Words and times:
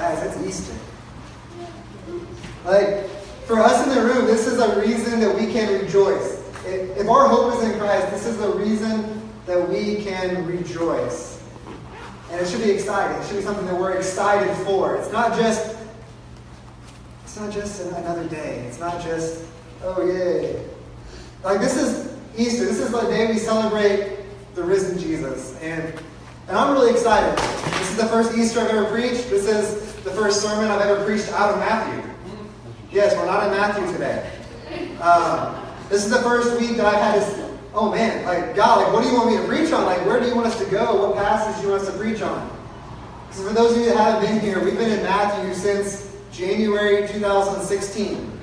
Guys, 0.00 0.34
it's 0.34 0.46
Easter. 0.46 0.78
Like, 2.64 3.06
for 3.44 3.58
us 3.60 3.86
in 3.86 3.94
the 3.94 4.02
room, 4.02 4.24
this 4.24 4.46
is 4.46 4.58
a 4.58 4.80
reason 4.80 5.20
that 5.20 5.38
we 5.38 5.52
can 5.52 5.78
rejoice. 5.78 6.38
If, 6.64 6.96
if 6.96 7.06
our 7.06 7.28
hope 7.28 7.52
is 7.52 7.68
in 7.68 7.78
Christ, 7.78 8.10
this 8.10 8.24
is 8.24 8.38
the 8.38 8.48
reason 8.48 9.30
that 9.44 9.68
we 9.68 9.96
can 9.96 10.46
rejoice. 10.46 11.42
And 12.30 12.40
it 12.40 12.48
should 12.48 12.62
be 12.62 12.70
exciting. 12.70 13.20
It 13.20 13.26
should 13.26 13.36
be 13.36 13.42
something 13.42 13.66
that 13.66 13.78
we're 13.78 13.94
excited 13.94 14.56
for. 14.64 14.96
It's 14.96 15.12
not 15.12 15.38
just 15.38 15.76
it's 17.24 17.38
not 17.38 17.52
just 17.52 17.82
another 17.82 18.26
day. 18.26 18.64
It's 18.68 18.80
not 18.80 19.02
just, 19.02 19.44
oh 19.84 20.06
yay. 20.06 20.64
Like 21.44 21.60
this 21.60 21.76
is 21.76 22.16
Easter. 22.38 22.64
This 22.64 22.80
is 22.80 22.90
the 22.90 23.02
day 23.02 23.26
we 23.26 23.36
celebrate 23.36 24.16
the 24.54 24.62
risen 24.62 24.98
Jesus. 24.98 25.58
And 25.60 25.92
and 26.48 26.58
I'm 26.58 26.72
really 26.72 26.90
excited. 26.90 27.38
This 27.78 27.90
is 27.90 27.96
the 27.96 28.06
first 28.06 28.36
Easter 28.36 28.60
I've 28.60 28.70
ever 28.70 28.86
preached. 28.86 29.30
This 29.30 29.46
is 29.46 29.79
the 30.04 30.10
first 30.10 30.40
sermon 30.40 30.70
I've 30.70 30.80
ever 30.80 31.04
preached 31.04 31.28
out 31.32 31.50
of 31.50 31.58
Matthew. 31.58 32.10
Yes, 32.90 33.14
we're 33.16 33.26
not 33.26 33.44
in 33.44 33.50
Matthew 33.50 33.92
today. 33.92 34.30
Um, 35.00 35.62
this 35.88 36.04
is 36.04 36.10
the 36.10 36.22
first 36.22 36.58
week 36.58 36.76
that 36.76 36.86
I've 36.86 37.00
had 37.00 37.20
this. 37.20 37.50
Oh 37.74 37.90
man, 37.90 38.24
like 38.24 38.56
God, 38.56 38.82
like 38.82 38.92
what 38.92 39.02
do 39.02 39.10
you 39.10 39.14
want 39.14 39.30
me 39.30 39.36
to 39.36 39.44
preach 39.44 39.72
on? 39.72 39.84
Like 39.84 40.04
where 40.06 40.18
do 40.18 40.26
you 40.26 40.34
want 40.34 40.46
us 40.46 40.58
to 40.58 40.70
go? 40.70 41.08
What 41.08 41.16
passage 41.16 41.56
do 41.60 41.66
you 41.66 41.72
want 41.72 41.82
us 41.82 41.92
to 41.92 41.98
preach 41.98 42.22
on? 42.22 42.50
Because 43.28 43.46
for 43.46 43.54
those 43.54 43.72
of 43.72 43.78
you 43.78 43.86
that 43.86 43.96
haven't 43.96 44.28
been 44.28 44.40
here, 44.40 44.62
we've 44.64 44.76
been 44.76 44.90
in 44.90 45.02
Matthew 45.04 45.54
since 45.54 46.16
January 46.32 47.06
2016. 47.06 48.40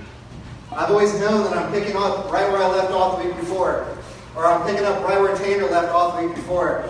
I've 0.71 0.91
always 0.91 1.19
known 1.19 1.43
that 1.45 1.57
I'm 1.57 1.71
picking 1.71 1.95
up 1.97 2.31
right 2.31 2.49
where 2.51 2.61
I 2.61 2.67
left 2.67 2.91
off 2.91 3.21
the 3.21 3.27
week 3.27 3.37
before, 3.37 3.87
or 4.35 4.45
I'm 4.45 4.65
picking 4.65 4.85
up 4.85 5.03
right 5.03 5.19
where 5.19 5.35
Tanner 5.35 5.65
left 5.65 5.89
off 5.89 6.19
the 6.19 6.27
week 6.27 6.35
before. 6.35 6.87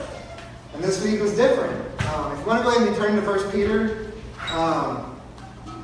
And 0.73 0.83
this 0.83 1.03
week 1.03 1.21
was 1.21 1.35
different. 1.35 1.73
Um, 2.09 2.33
if 2.33 2.39
you 2.39 2.45
want 2.45 2.59
to 2.59 2.63
go 2.63 2.75
ahead 2.75 2.87
and 2.87 2.95
turn 2.97 3.15
to 3.15 3.21
1 3.21 3.51
Peter, 3.51 4.06
um, 4.57 5.19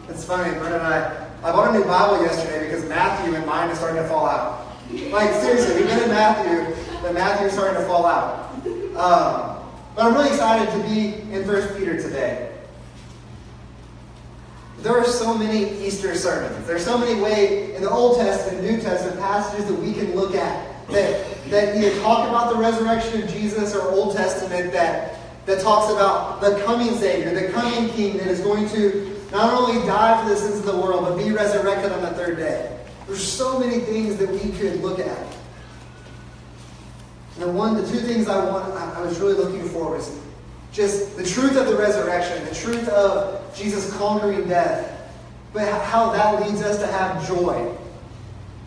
it's 0.10 0.26
funny, 0.26 0.52
Brent 0.58 0.74
and 0.74 0.84
I, 0.84 1.30
I 1.44 1.52
bought 1.52 1.76
a 1.76 1.78
new 1.78 1.86
Bible 1.86 2.24
yesterday 2.24 2.66
because 2.66 2.88
Matthew 2.90 3.36
and 3.36 3.46
mine 3.46 3.70
is 3.70 3.78
starting 3.78 4.02
to 4.02 4.08
fall 4.10 4.26
out. 4.26 4.66
Like, 5.12 5.32
seriously, 5.36 5.76
we've 5.76 5.88
been 5.88 6.04
in 6.04 6.10
Matthew, 6.10 6.76
but 7.02 7.14
Matthew 7.14 7.48
is 7.48 7.54
starting 7.54 7.80
to 7.80 7.88
fall 7.88 8.06
out. 8.06 8.52
Um, 8.96 9.64
but 9.96 10.06
I'm 10.06 10.14
really 10.14 10.30
excited 10.30 10.72
to 10.72 10.90
be 10.90 11.22
in 11.32 11.48
1 11.48 11.78
Peter 11.78 12.02
today. 12.02 12.52
There 14.80 14.98
are 14.98 15.06
so 15.06 15.38
many 15.38 15.80
Easter 15.86 16.16
sermons. 16.16 16.68
There's 16.68 16.84
so 16.84 16.98
many 16.98 17.22
ways 17.22 17.76
in 17.76 17.84
the 17.84 17.90
Old 17.90 18.18
Testament, 18.18 18.64
New 18.64 18.82
Testament 18.82 19.20
passages 19.20 19.68
that 19.68 19.80
we 19.80 19.94
can 19.94 20.16
look 20.16 20.36
at 20.36 20.88
that, 20.90 21.50
that 21.50 21.78
either 21.78 22.02
talk 22.02 22.28
about 22.28 22.54
the 22.54 22.60
resurrection 22.60 23.24
of 23.24 23.30
Jesus 23.30 23.76
or 23.76 23.90
Old 23.92 24.16
Testament 24.16 24.74
that, 24.74 25.20
that 25.46 25.62
talks 25.62 25.92
about 25.92 26.42
the 26.42 26.62
coming 26.64 26.96
Savior, 26.96 27.34
the 27.34 27.52
coming 27.52 27.90
King 27.90 28.18
that 28.18 28.28
is 28.28 28.40
going 28.40 28.70
to 28.70 29.14
not 29.32 29.54
only 29.54 29.86
die 29.86 30.22
for 30.22 30.30
the 30.30 30.36
sins 30.36 30.60
of 30.60 30.66
the 30.66 30.78
world, 30.78 31.06
but 31.06 31.18
be 31.18 31.32
resurrected 31.32 31.92
on 31.92 32.02
the 32.02 32.12
third 32.12 32.38
day. 32.38 32.80
There's 33.08 33.26
so 33.26 33.60
many 33.60 33.80
things 33.80 34.18
that 34.18 34.30
we 34.30 34.52
could 34.58 34.82
look 34.82 35.00
at. 35.00 35.38
And 37.40 37.58
one, 37.58 37.76
the 37.76 37.88
two 37.88 38.00
things 38.00 38.28
I 38.28 38.46
want, 38.46 38.74
I, 38.76 39.00
I 39.00 39.02
was 39.02 39.20
really 39.20 39.34
looking 39.34 39.68
for 39.70 39.92
was 39.92 40.20
just 40.72 41.18
the 41.18 41.26
truth 41.26 41.58
of 41.58 41.68
the 41.68 41.76
resurrection, 41.76 42.46
the 42.46 42.56
truth 42.56 42.88
of 42.90 43.56
Jesus 43.56 43.96
conquering 43.98 44.48
death, 44.48 45.12
but 45.52 45.68
how 45.84 46.12
that 46.12 46.42
leads 46.46 46.62
us 46.62 46.80
to 46.80 46.88
have 46.88 47.28
joy. 47.28 47.76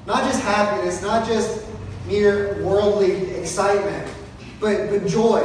Not 0.06 0.24
just 0.24 0.42
happiness, 0.42 1.00
not 1.02 1.26
just 1.26 1.64
mere 2.06 2.62
worldly 2.62 3.30
excitement, 3.30 4.12
but, 4.60 4.90
but 4.90 5.06
joy. 5.06 5.42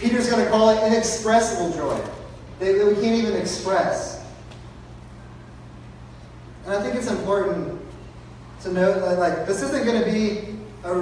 Peter's 0.00 0.30
going 0.30 0.42
to 0.42 0.50
call 0.50 0.70
it 0.70 0.86
inexpressible 0.86 1.70
joy 1.72 2.00
that, 2.58 2.86
we 2.86 2.94
can't 2.94 3.16
even 3.16 3.36
express. 3.36 4.24
And 6.64 6.74
I 6.74 6.82
think 6.82 6.94
it's 6.94 7.10
important 7.10 7.78
to 8.62 8.72
note 8.72 9.00
that 9.00 9.18
like 9.18 9.46
this 9.46 9.62
isn't 9.62 9.84
going 9.84 10.02
to 10.02 10.10
be 10.10 10.56
a, 10.84 10.92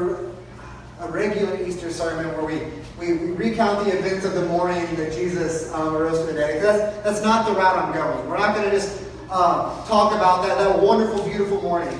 a 1.04 1.10
regular 1.10 1.62
Easter 1.64 1.90
sermon 1.90 2.26
where 2.36 2.44
we, 2.44 2.72
we, 2.98 3.18
we 3.18 3.32
recount 3.32 3.84
the 3.84 3.96
events 3.96 4.24
of 4.24 4.34
the 4.34 4.46
morning 4.46 4.84
that 4.96 5.12
Jesus 5.12 5.72
um, 5.74 5.94
rose 5.94 6.18
from 6.18 6.34
the 6.34 6.40
dead. 6.40 6.62
That's, 6.62 7.04
that's 7.04 7.22
not 7.22 7.46
the 7.46 7.54
route 7.54 7.76
I'm 7.76 7.92
going. 7.92 8.28
We're 8.28 8.38
not 8.38 8.56
going 8.56 8.68
to 8.68 8.74
just 8.74 9.00
uh, 9.30 9.86
talk 9.86 10.12
about 10.12 10.42
that, 10.42 10.58
that 10.58 10.80
wonderful, 10.80 11.24
beautiful 11.24 11.62
morning. 11.62 11.96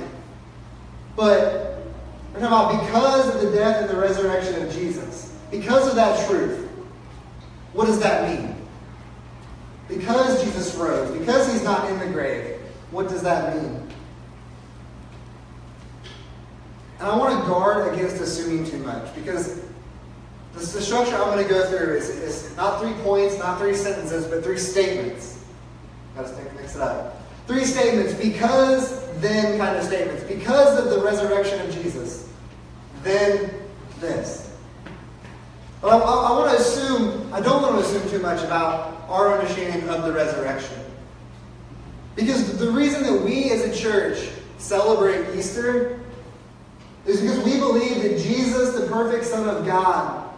But 1.14 1.78
we're 2.34 2.40
talking 2.40 2.78
about 2.78 2.86
because 2.86 3.34
of 3.34 3.40
the 3.40 3.56
death 3.56 3.82
and 3.82 3.90
the 3.90 4.00
resurrection 4.00 4.62
of 4.66 4.72
Jesus, 4.72 5.36
because 5.50 5.88
of 5.88 5.94
that 5.94 6.28
truth, 6.28 6.67
what 7.78 7.86
does 7.86 8.00
that 8.00 8.28
mean? 8.28 8.56
Because 9.86 10.42
Jesus 10.42 10.74
rose, 10.74 11.16
because 11.16 11.52
he's 11.52 11.62
not 11.62 11.88
in 11.88 11.96
the 12.00 12.06
grave, 12.06 12.56
what 12.90 13.08
does 13.08 13.22
that 13.22 13.54
mean? 13.54 13.88
And 16.98 17.08
I 17.08 17.16
want 17.16 17.40
to 17.40 17.48
guard 17.48 17.94
against 17.94 18.20
assuming 18.20 18.68
too 18.68 18.78
much 18.78 19.14
because 19.14 19.60
the, 20.54 20.60
structure 20.60 21.14
I'm 21.14 21.30
going 21.30 21.46
to 21.46 21.48
go 21.48 21.70
through 21.70 21.94
is, 21.98 22.08
is 22.08 22.56
not 22.56 22.80
three 22.80 22.94
points, 23.04 23.38
not 23.38 23.60
three 23.60 23.74
sentences, 23.76 24.26
but 24.26 24.42
three 24.42 24.58
statements. 24.58 25.44
Got 26.16 26.26
to 26.26 26.54
mix 26.56 26.74
it 26.74 26.80
up. 26.80 27.22
Three 27.46 27.64
statements 27.64 28.12
because 28.12 29.08
then 29.20 29.56
kind 29.56 29.76
of 29.76 29.84
statements. 29.84 30.24
Because 30.24 30.84
of 30.84 30.90
the 30.90 31.00
resurrection 31.00 31.60
of 31.60 31.72
Jesus 31.72 32.28
then 33.04 33.54
this. 34.00 34.47
But 35.80 35.92
I, 35.92 35.98
I, 35.98 36.28
I 36.28 36.38
want 36.38 36.50
to 36.50 36.56
assume, 36.56 37.32
I 37.32 37.40
don't 37.40 37.62
want 37.62 37.76
to 37.76 37.80
assume 37.80 38.10
too 38.10 38.18
much 38.18 38.42
about 38.44 39.04
our 39.08 39.38
understanding 39.38 39.88
of 39.88 40.02
the 40.02 40.12
resurrection. 40.12 40.78
Because 42.16 42.58
the 42.58 42.70
reason 42.70 43.02
that 43.04 43.22
we 43.22 43.50
as 43.50 43.62
a 43.62 43.74
church 43.74 44.28
celebrate 44.58 45.36
Easter 45.36 46.00
is 47.06 47.20
because 47.20 47.38
we 47.44 47.58
believe 47.58 48.02
that 48.02 48.18
Jesus, 48.18 48.74
the 48.74 48.86
perfect 48.88 49.24
Son 49.24 49.48
of 49.48 49.64
God, 49.64 50.28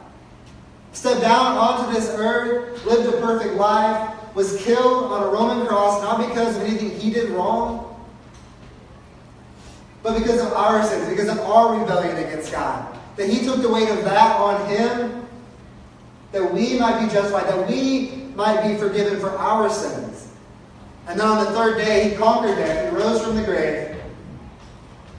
stepped 0.92 1.22
down 1.22 1.56
onto 1.56 1.92
this 1.92 2.10
earth, 2.10 2.84
lived 2.84 3.12
a 3.12 3.20
perfect 3.20 3.54
life, 3.54 4.14
was 4.34 4.60
killed 4.62 5.10
on 5.10 5.22
a 5.22 5.26
Roman 5.26 5.66
cross, 5.66 6.02
not 6.02 6.28
because 6.28 6.56
of 6.56 6.62
anything 6.62 6.90
he 7.00 7.10
did 7.10 7.30
wrong, 7.30 7.86
but 10.02 10.18
because 10.18 10.40
of 10.40 10.52
our 10.52 10.82
sins, 10.84 11.08
because 11.08 11.28
of 11.28 11.38
our 11.40 11.78
rebellion 11.78 12.16
against 12.16 12.52
God. 12.52 12.96
That 13.16 13.28
He 13.28 13.44
took 13.44 13.60
the 13.60 13.68
weight 13.68 13.88
of 13.88 14.04
that 14.04 14.36
on 14.36 14.68
Him, 14.68 15.26
that 16.32 16.52
we 16.52 16.78
might 16.78 17.04
be 17.04 17.12
justified, 17.12 17.46
that 17.46 17.68
we 17.68 18.10
might 18.34 18.66
be 18.66 18.76
forgiven 18.76 19.18
for 19.18 19.30
our 19.30 19.68
sins. 19.68 20.28
And 21.06 21.18
then 21.18 21.26
on 21.26 21.44
the 21.44 21.50
third 21.52 21.78
day, 21.78 22.10
He 22.10 22.16
conquered 22.16 22.56
death. 22.56 22.91
He 22.91 22.96
rose 22.96 23.22
from 23.22 23.36
the 23.36 23.42
grave, 23.42 23.96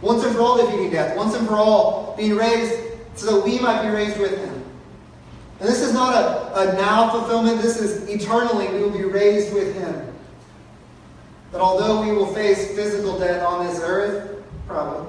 once 0.02 0.24
and 0.24 0.34
for 0.34 0.42
all 0.42 0.58
defeating 0.58 0.92
death, 0.92 1.16
once 1.18 1.36
and 1.36 1.48
for 1.48 1.56
all 1.56 2.16
being 2.18 2.36
raised 2.36 2.82
so 3.16 3.36
that 3.36 3.46
we 3.46 3.60
might 3.60 3.82
be 3.84 3.90
raised 3.90 4.20
with 4.20 4.38
Him. 4.38 4.64
And 5.60 5.70
this 5.70 5.82
is 5.82 5.94
not 5.94 6.14
a, 6.14 6.62
a 6.62 6.74
now 6.74 7.10
fulfillment, 7.10 7.62
this 7.62 7.80
is 7.80 8.10
eternally 8.10 8.68
we 8.70 8.82
will 8.82 8.98
be 8.98 9.04
raised 9.04 9.54
with 9.54 9.76
Him. 9.76 10.08
That 11.52 11.62
although 11.62 12.02
we 12.02 12.14
will 12.14 12.34
face 12.34 12.74
physical 12.76 13.20
death 13.20 13.44
on 13.44 13.68
this 13.68 13.80
earth, 13.84 14.44
problem. 14.68 15.08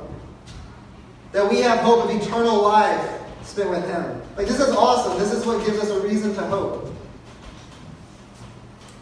That 1.32 1.48
we 1.48 1.60
have 1.60 1.78
hope 1.80 2.04
of 2.04 2.10
eternal 2.10 2.62
life 2.62 3.20
spent 3.42 3.70
with 3.70 3.86
Him. 3.86 4.21
Like, 4.36 4.46
this 4.46 4.60
is 4.60 4.70
awesome. 4.70 5.18
This 5.18 5.32
is 5.32 5.44
what 5.44 5.64
gives 5.66 5.78
us 5.78 5.90
a 5.90 6.00
reason 6.00 6.34
to 6.34 6.42
hope. 6.42 6.90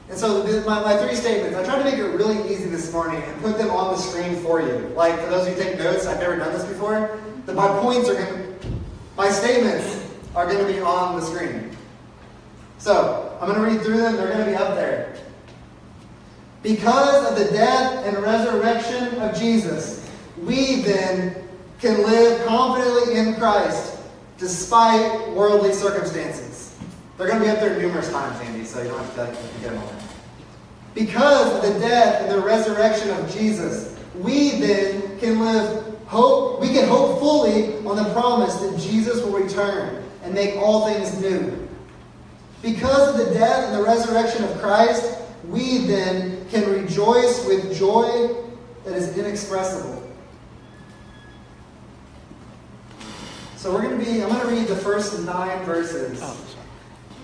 And 0.08 0.18
so, 0.18 0.42
my, 0.66 0.82
my 0.82 0.96
three 0.96 1.14
statements, 1.14 1.56
I 1.56 1.64
tried 1.64 1.78
to 1.78 1.84
make 1.84 1.94
it 1.94 2.02
really 2.02 2.52
easy 2.52 2.68
this 2.68 2.92
morning 2.92 3.22
and 3.22 3.40
put 3.40 3.56
them 3.56 3.70
on 3.70 3.92
the 3.92 3.96
screen 3.96 4.34
for 4.42 4.60
you. 4.60 4.92
Like, 4.96 5.20
for 5.20 5.30
those 5.30 5.46
of 5.46 5.56
you 5.56 5.62
who 5.62 5.70
take 5.70 5.78
notes, 5.78 6.06
I've 6.06 6.18
never 6.18 6.36
done 6.36 6.52
this 6.52 6.64
before. 6.64 7.16
That 7.46 7.54
my 7.54 7.68
points 7.80 8.08
are 8.08 8.14
going 8.14 8.26
to, 8.26 8.68
my 9.16 9.30
statements 9.30 10.04
are 10.34 10.46
going 10.46 10.58
to 10.58 10.72
be 10.72 10.80
on 10.80 11.20
the 11.20 11.24
screen. 11.24 11.76
So, 12.78 13.38
I'm 13.40 13.48
going 13.48 13.60
to 13.60 13.76
read 13.76 13.84
through 13.84 13.98
them. 13.98 14.16
They're 14.16 14.32
going 14.32 14.44
to 14.44 14.50
be 14.50 14.56
up 14.56 14.74
there. 14.74 15.16
Because 16.64 17.30
of 17.30 17.38
the 17.38 17.52
death 17.52 18.04
and 18.04 18.18
resurrection 18.18 19.20
of 19.20 19.38
Jesus, 19.38 20.10
we 20.42 20.82
then 20.82 21.36
can 21.78 22.02
live 22.02 22.44
confidently 22.46 23.16
in 23.16 23.36
Christ 23.36 23.99
despite 24.40 25.28
worldly 25.30 25.72
circumstances. 25.72 26.74
They're 27.16 27.28
going 27.28 27.38
to 27.38 27.44
be 27.44 27.50
up 27.50 27.60
there 27.60 27.78
numerous 27.78 28.10
times, 28.10 28.40
Andy, 28.40 28.64
so 28.64 28.82
you 28.82 28.88
don't 28.88 28.98
have 28.98 29.14
to 29.14 29.24
like, 29.24 29.60
get 29.60 29.70
them 29.70 29.78
all. 29.78 29.92
Because 30.94 31.54
of 31.54 31.74
the 31.74 31.78
death 31.78 32.22
and 32.22 32.30
the 32.32 32.40
resurrection 32.44 33.10
of 33.10 33.30
Jesus, 33.30 33.94
we 34.18 34.58
then 34.58 35.18
can 35.20 35.40
live 35.40 35.98
hope, 36.06 36.60
we 36.60 36.68
can 36.68 36.88
hope 36.88 37.20
fully 37.20 37.76
on 37.86 37.96
the 37.96 38.12
promise 38.14 38.56
that 38.56 38.78
Jesus 38.78 39.22
will 39.22 39.38
return 39.38 40.02
and 40.22 40.34
make 40.34 40.56
all 40.56 40.86
things 40.86 41.20
new. 41.20 41.68
Because 42.62 43.10
of 43.10 43.26
the 43.26 43.34
death 43.34 43.68
and 43.68 43.78
the 43.78 43.82
resurrection 43.82 44.42
of 44.44 44.58
Christ, 44.58 45.18
we 45.48 45.86
then 45.86 46.48
can 46.48 46.68
rejoice 46.70 47.46
with 47.46 47.76
joy 47.76 48.34
that 48.84 48.94
is 48.94 49.16
inexpressible. 49.16 50.09
So 53.60 53.70
we're 53.70 53.82
going 53.82 53.98
to 53.98 54.02
be, 54.02 54.22
I'm 54.22 54.30
going 54.30 54.40
to 54.40 54.46
read 54.46 54.68
the 54.68 54.76
first 54.76 55.20
nine 55.20 55.62
verses 55.66 56.18
oh, 56.22 56.46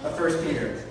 of 0.05 0.19
First 0.19 0.45
Peter. 0.45 0.85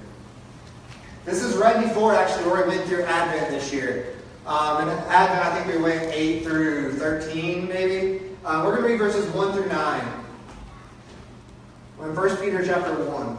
This 1.23 1.43
is 1.43 1.55
right 1.55 1.87
before 1.87 2.15
actually 2.15 2.49
where 2.49 2.63
we 2.63 2.75
went 2.75 2.89
through 2.89 3.03
Advent 3.03 3.51
this 3.51 3.71
year. 3.71 4.15
Um, 4.47 4.81
and 4.81 4.89
Advent, 4.89 5.45
I 5.45 5.55
think 5.55 5.77
we 5.77 5.83
went 5.83 6.01
8 6.11 6.43
through 6.45 6.93
13, 6.93 7.67
maybe. 7.67 8.21
Uh, 8.43 8.63
we're 8.65 8.71
going 8.71 8.81
to 8.81 8.89
read 8.89 8.97
verses 8.97 9.31
1 9.35 9.53
through 9.53 9.67
9. 9.67 10.23
In 12.01 12.15
1 12.15 12.37
Peter 12.37 12.65
chapter 12.65 12.95
1. 12.95 13.37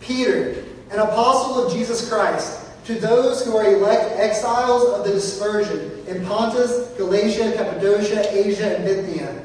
Peter, 0.00 0.64
an 0.90 1.00
apostle 1.00 1.66
of 1.66 1.70
Jesus 1.70 2.08
Christ, 2.08 2.64
to 2.86 2.94
those 2.94 3.44
who 3.44 3.58
are 3.58 3.74
elect 3.74 4.18
exiles 4.18 4.88
of 4.88 5.04
the 5.04 5.12
dispersion 5.12 6.02
in 6.06 6.24
Pontus, 6.24 6.88
Galatia, 6.96 7.52
Cappadocia, 7.58 8.26
Asia, 8.32 8.76
and 8.76 8.86
Bithynia, 8.86 9.44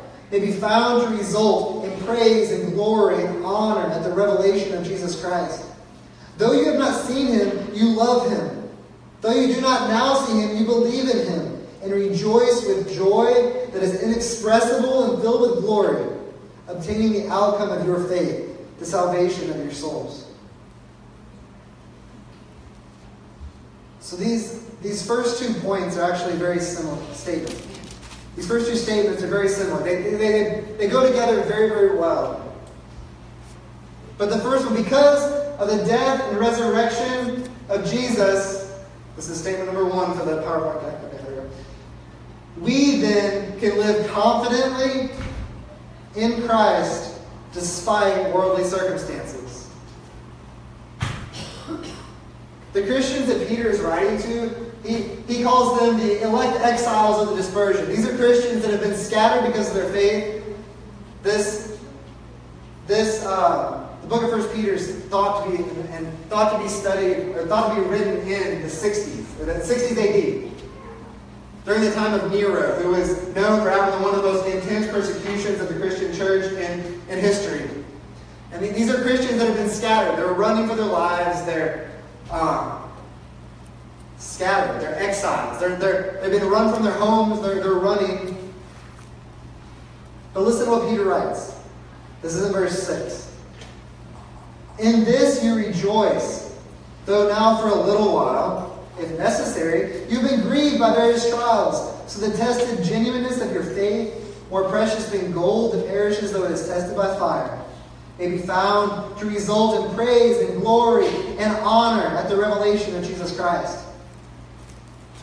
may 0.31 0.39
be 0.39 0.51
found 0.51 1.03
to 1.03 1.17
result 1.17 1.85
in 1.85 1.99
praise 2.01 2.51
and 2.51 2.73
glory 2.73 3.23
and 3.23 3.45
honor 3.45 3.91
at 3.91 4.03
the 4.03 4.11
revelation 4.11 4.77
of 4.77 4.85
Jesus 4.85 5.21
Christ. 5.21 5.65
Though 6.37 6.53
you 6.53 6.65
have 6.65 6.79
not 6.79 7.05
seen 7.05 7.27
him, 7.27 7.73
you 7.73 7.89
love 7.89 8.31
him. 8.31 8.69
Though 9.19 9.33
you 9.33 9.53
do 9.53 9.61
not 9.61 9.89
now 9.89 10.15
see 10.25 10.39
him, 10.39 10.57
you 10.57 10.65
believe 10.65 11.09
in 11.09 11.27
him 11.27 11.67
and 11.83 11.91
rejoice 11.91 12.65
with 12.65 12.91
joy 12.93 13.33
that 13.71 13.83
is 13.83 14.01
inexpressible 14.01 15.11
and 15.11 15.21
filled 15.21 15.51
with 15.51 15.59
glory, 15.61 16.17
obtaining 16.67 17.13
the 17.13 17.27
outcome 17.29 17.69
of 17.69 17.85
your 17.85 18.03
faith, 18.07 18.47
the 18.79 18.85
salvation 18.85 19.49
of 19.49 19.57
your 19.57 19.71
souls. 19.71 20.31
So 23.99 24.15
these, 24.15 24.65
these 24.81 25.05
first 25.05 25.41
two 25.41 25.53
points 25.61 25.97
are 25.97 26.11
actually 26.11 26.35
very 26.35 26.59
similar 26.59 26.97
statements. 27.13 27.70
These 28.35 28.47
first 28.47 28.67
two 28.67 28.75
statements 28.75 29.21
are 29.23 29.27
very 29.27 29.49
similar. 29.49 29.83
They, 29.83 30.01
they, 30.15 30.63
they 30.77 30.87
go 30.87 31.05
together 31.05 31.43
very, 31.43 31.69
very 31.69 31.97
well. 31.97 32.53
But 34.17 34.29
the 34.29 34.39
first 34.39 34.65
one, 34.65 34.75
because 34.75 35.31
of 35.59 35.67
the 35.67 35.83
death 35.85 36.21
and 36.29 36.37
resurrection 36.39 37.49
of 37.69 37.89
Jesus, 37.89 38.79
this 39.15 39.29
is 39.29 39.39
statement 39.39 39.73
number 39.73 39.85
one 39.85 40.17
for 40.17 40.25
the 40.25 40.41
PowerPoint 40.43 40.81
deck. 40.83 41.03
Okay, 41.03 41.23
there 41.23 41.31
we 41.31 41.41
go. 41.41 41.49
We 42.59 43.01
then 43.01 43.59
can 43.59 43.77
live 43.77 44.09
confidently 44.11 45.09
in 46.15 46.47
Christ 46.47 47.19
despite 47.53 48.33
worldly 48.33 48.63
circumstances. 48.63 49.69
The 52.73 52.83
Christians 52.83 53.27
that 53.27 53.47
Peter 53.49 53.69
is 53.69 53.81
writing 53.81 54.17
to, 54.19 54.70
he, 54.83 55.03
he 55.27 55.43
calls 55.43 55.79
them 55.79 55.97
the 55.97 56.23
elect 56.23 56.59
exiles 56.61 57.21
of 57.21 57.29
the 57.29 57.35
dispersion. 57.35 57.87
These 57.87 58.07
are 58.07 58.15
Christians 58.17 58.63
that 58.63 58.71
have 58.71 58.81
been 58.81 58.95
scattered 58.95 59.45
because 59.45 59.69
of 59.69 59.75
their 59.75 59.91
faith. 59.91 60.43
This, 61.21 61.79
this 62.87 63.23
uh, 63.23 63.87
the 64.01 64.07
book 64.07 64.23
of 64.23 64.31
First 64.31 64.53
Peter 64.53 64.73
is 64.73 64.95
thought 65.05 65.45
to 65.45 65.51
be 65.51 65.63
and 65.91 66.11
thought 66.29 66.57
to 66.57 66.63
be 66.63 66.67
studied 66.67 67.35
or 67.35 67.45
thought 67.45 67.75
to 67.75 67.81
be 67.81 67.87
written 67.87 68.17
in 68.27 68.61
the 68.61 68.67
60s, 68.67 69.39
or 69.39 69.45
the 69.45 69.53
60s 69.53 69.97
AD, 69.97 70.51
during 71.65 71.81
the 71.81 71.91
time 71.91 72.13
of 72.15 72.31
Nero, 72.31 72.81
who 72.81 72.89
was 72.89 73.27
known 73.35 73.61
for 73.61 73.69
having 73.69 74.01
one 74.01 74.15
of 74.15 74.23
the 74.23 74.31
most 74.31 74.47
intense 74.47 74.87
persecutions 74.87 75.59
of 75.59 75.69
the 75.69 75.75
Christian 75.75 76.13
church 76.15 76.51
in, 76.53 77.01
in 77.09 77.19
history. 77.19 77.69
And 78.51 78.63
these 78.75 78.89
are 78.89 79.01
Christians 79.01 79.37
that 79.37 79.47
have 79.47 79.55
been 79.55 79.69
scattered. 79.69 80.17
They're 80.17 80.33
running 80.33 80.67
for 80.67 80.75
their 80.75 80.85
lives. 80.85 81.45
They're 81.45 81.91
um, 82.31 82.90
scattered. 84.21 84.81
They're 84.81 85.01
exiles. 85.01 85.59
They're, 85.59 85.75
they're, 85.75 86.19
they've 86.21 86.39
been 86.39 86.49
run 86.49 86.73
from 86.73 86.83
their 86.83 86.93
homes. 86.93 87.41
They're, 87.41 87.55
they're 87.55 87.73
running. 87.73 88.53
But 90.33 90.43
listen 90.43 90.65
to 90.65 90.71
what 90.71 90.89
Peter 90.89 91.05
writes. 91.05 91.55
This 92.21 92.35
is 92.35 92.45
in 92.45 92.53
verse 92.53 92.83
6. 92.87 93.35
In 94.79 95.03
this 95.03 95.43
you 95.43 95.55
rejoice, 95.55 96.57
though 97.05 97.27
now 97.27 97.57
for 97.57 97.67
a 97.67 97.75
little 97.75 98.13
while, 98.13 98.87
if 98.99 99.11
necessary, 99.17 100.05
you've 100.07 100.23
been 100.23 100.41
grieved 100.41 100.79
by 100.79 100.93
various 100.93 101.29
trials, 101.29 102.11
so 102.11 102.25
the 102.25 102.35
tested 102.37 102.83
genuineness 102.83 103.41
of 103.41 103.51
your 103.51 103.63
faith, 103.63 104.13
more 104.49 104.69
precious 104.69 105.09
than 105.09 105.31
gold 105.31 105.73
that 105.73 105.87
perishes 105.87 106.31
though 106.31 106.43
it 106.43 106.51
is 106.51 106.67
tested 106.67 106.95
by 106.95 107.17
fire, 107.17 107.59
may 108.19 108.29
be 108.29 108.37
found 108.37 109.17
to 109.17 109.25
result 109.25 109.89
in 109.89 109.95
praise 109.95 110.37
and 110.37 110.61
glory 110.61 111.07
and 111.37 111.55
honor 111.63 112.05
at 112.17 112.29
the 112.29 112.35
revelation 112.35 112.95
of 112.95 113.03
Jesus 113.03 113.35
Christ. 113.35 113.79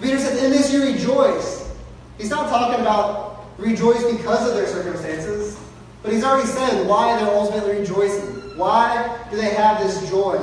Peter 0.00 0.18
says, 0.18 0.42
In 0.42 0.50
this 0.50 0.72
you 0.72 0.82
rejoice. 0.84 1.70
He's 2.16 2.30
not 2.30 2.48
talking 2.48 2.80
about 2.80 3.46
rejoice 3.58 4.04
because 4.10 4.48
of 4.48 4.54
their 4.54 4.66
circumstances, 4.66 5.58
but 6.02 6.12
he's 6.12 6.24
already 6.24 6.46
said 6.46 6.86
why 6.86 7.18
they're 7.18 7.34
ultimately 7.34 7.80
rejoicing. 7.80 8.56
Why 8.56 9.18
do 9.30 9.36
they 9.36 9.50
have 9.50 9.80
this 9.80 10.08
joy? 10.10 10.36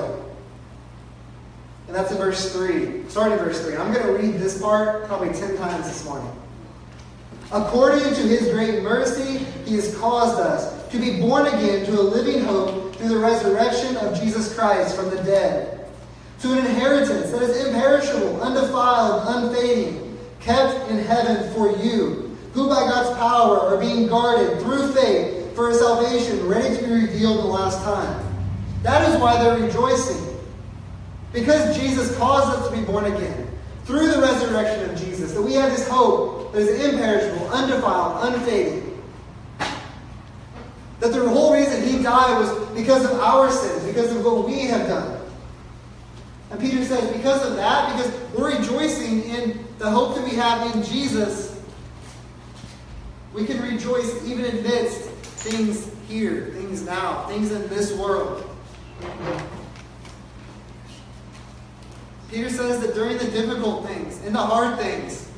And 1.87 1.95
that's 1.95 2.11
in 2.11 2.17
verse 2.17 2.51
3. 2.53 3.07
Starting 3.09 3.37
in 3.37 3.43
verse 3.43 3.63
3. 3.63 3.75
I'm 3.75 3.93
going 3.93 4.05
to 4.05 4.13
read 4.13 4.39
this 4.39 4.61
part 4.61 5.05
probably 5.05 5.29
10 5.29 5.57
times 5.57 5.87
this 5.87 6.03
morning. 6.05 6.31
According 7.51 8.13
to 8.15 8.21
his 8.21 8.49
great 8.51 8.81
mercy, 8.81 9.45
he 9.65 9.75
has 9.75 9.95
caused 9.97 10.39
us 10.39 10.89
to 10.89 10.97
be 10.97 11.19
born 11.19 11.45
again 11.45 11.85
to 11.85 11.99
a 11.99 12.01
living 12.01 12.43
hope 12.43 12.95
through 12.95 13.09
the 13.09 13.17
resurrection 13.17 13.97
of 13.97 14.19
Jesus 14.19 14.55
Christ 14.55 14.95
from 14.95 15.09
the 15.09 15.17
dead, 15.23 15.74
to 16.45 16.51
an 16.51 16.59
inheritance 16.59 17.31
that 17.31 17.41
is 17.41 17.65
imperishable, 17.65 18.39
undefiled, 18.39 19.23
unfading, 19.25 20.15
kept 20.39 20.91
in 20.91 20.99
heaven 20.99 21.51
for 21.55 21.75
you, 21.77 22.37
who 22.53 22.69
by 22.69 22.81
God's 22.81 23.17
power 23.17 23.61
are 23.61 23.77
being 23.77 24.07
guarded 24.07 24.61
through 24.61 24.93
faith 24.93 25.55
for 25.55 25.71
a 25.71 25.73
salvation 25.73 26.45
ready 26.45 26.77
to 26.77 26.83
be 26.83 26.91
revealed 26.91 27.39
in 27.39 27.45
the 27.45 27.51
last 27.51 27.83
time. 27.83 28.23
That 28.83 29.09
is 29.09 29.19
why 29.19 29.43
they're 29.43 29.57
rejoicing. 29.57 30.37
Because 31.33 31.75
Jesus 31.75 32.15
caused 32.15 32.59
us 32.59 32.69
to 32.69 32.75
be 32.77 32.83
born 32.83 33.05
again. 33.05 33.47
Through 33.85 34.09
the 34.09 34.21
resurrection 34.21 34.87
of 34.87 34.99
Jesus, 34.99 35.31
that 35.31 35.41
we 35.41 35.53
have 35.53 35.71
this 35.71 35.87
hope 35.87 36.53
that 36.53 36.61
is 36.61 36.85
imperishable, 36.85 37.49
undefiled, 37.49 38.35
unfading. 38.35 39.01
That 40.99 41.11
the 41.11 41.27
whole 41.27 41.55
reason 41.55 41.81
he 41.87 42.03
died 42.03 42.37
was 42.37 42.69
because 42.77 43.03
of 43.03 43.19
our 43.19 43.49
sins, 43.49 43.83
because 43.83 44.15
of 44.15 44.23
what 44.23 44.45
we 44.45 44.67
have 44.67 44.87
done. 44.87 45.24
And 46.51 46.59
Peter 46.59 46.83
says, 46.85 47.11
because 47.11 47.45
of 47.45 47.55
that, 47.55 47.95
because 47.95 48.11
we're 48.37 48.57
rejoicing 48.57 49.23
in 49.23 49.65
the 49.79 49.89
hope 49.89 50.15
that 50.15 50.23
we 50.23 50.31
have 50.31 50.75
in 50.75 50.83
Jesus, 50.83 51.59
we 53.33 53.45
can 53.45 53.61
rejoice 53.61 54.25
even 54.25 54.45
amidst 54.45 55.01
things 55.01 55.91
here, 56.07 56.51
things 56.53 56.83
now, 56.83 57.25
things 57.27 57.51
in 57.51 57.67
this 57.67 57.93
world. 57.97 58.49
Peter 62.29 62.49
says 62.49 62.79
that 62.81 62.93
during 62.93 63.17
the 63.17 63.29
difficult 63.31 63.87
things, 63.87 64.23
in 64.23 64.33
the 64.33 64.39
hard 64.39 64.77
things, 64.77 65.29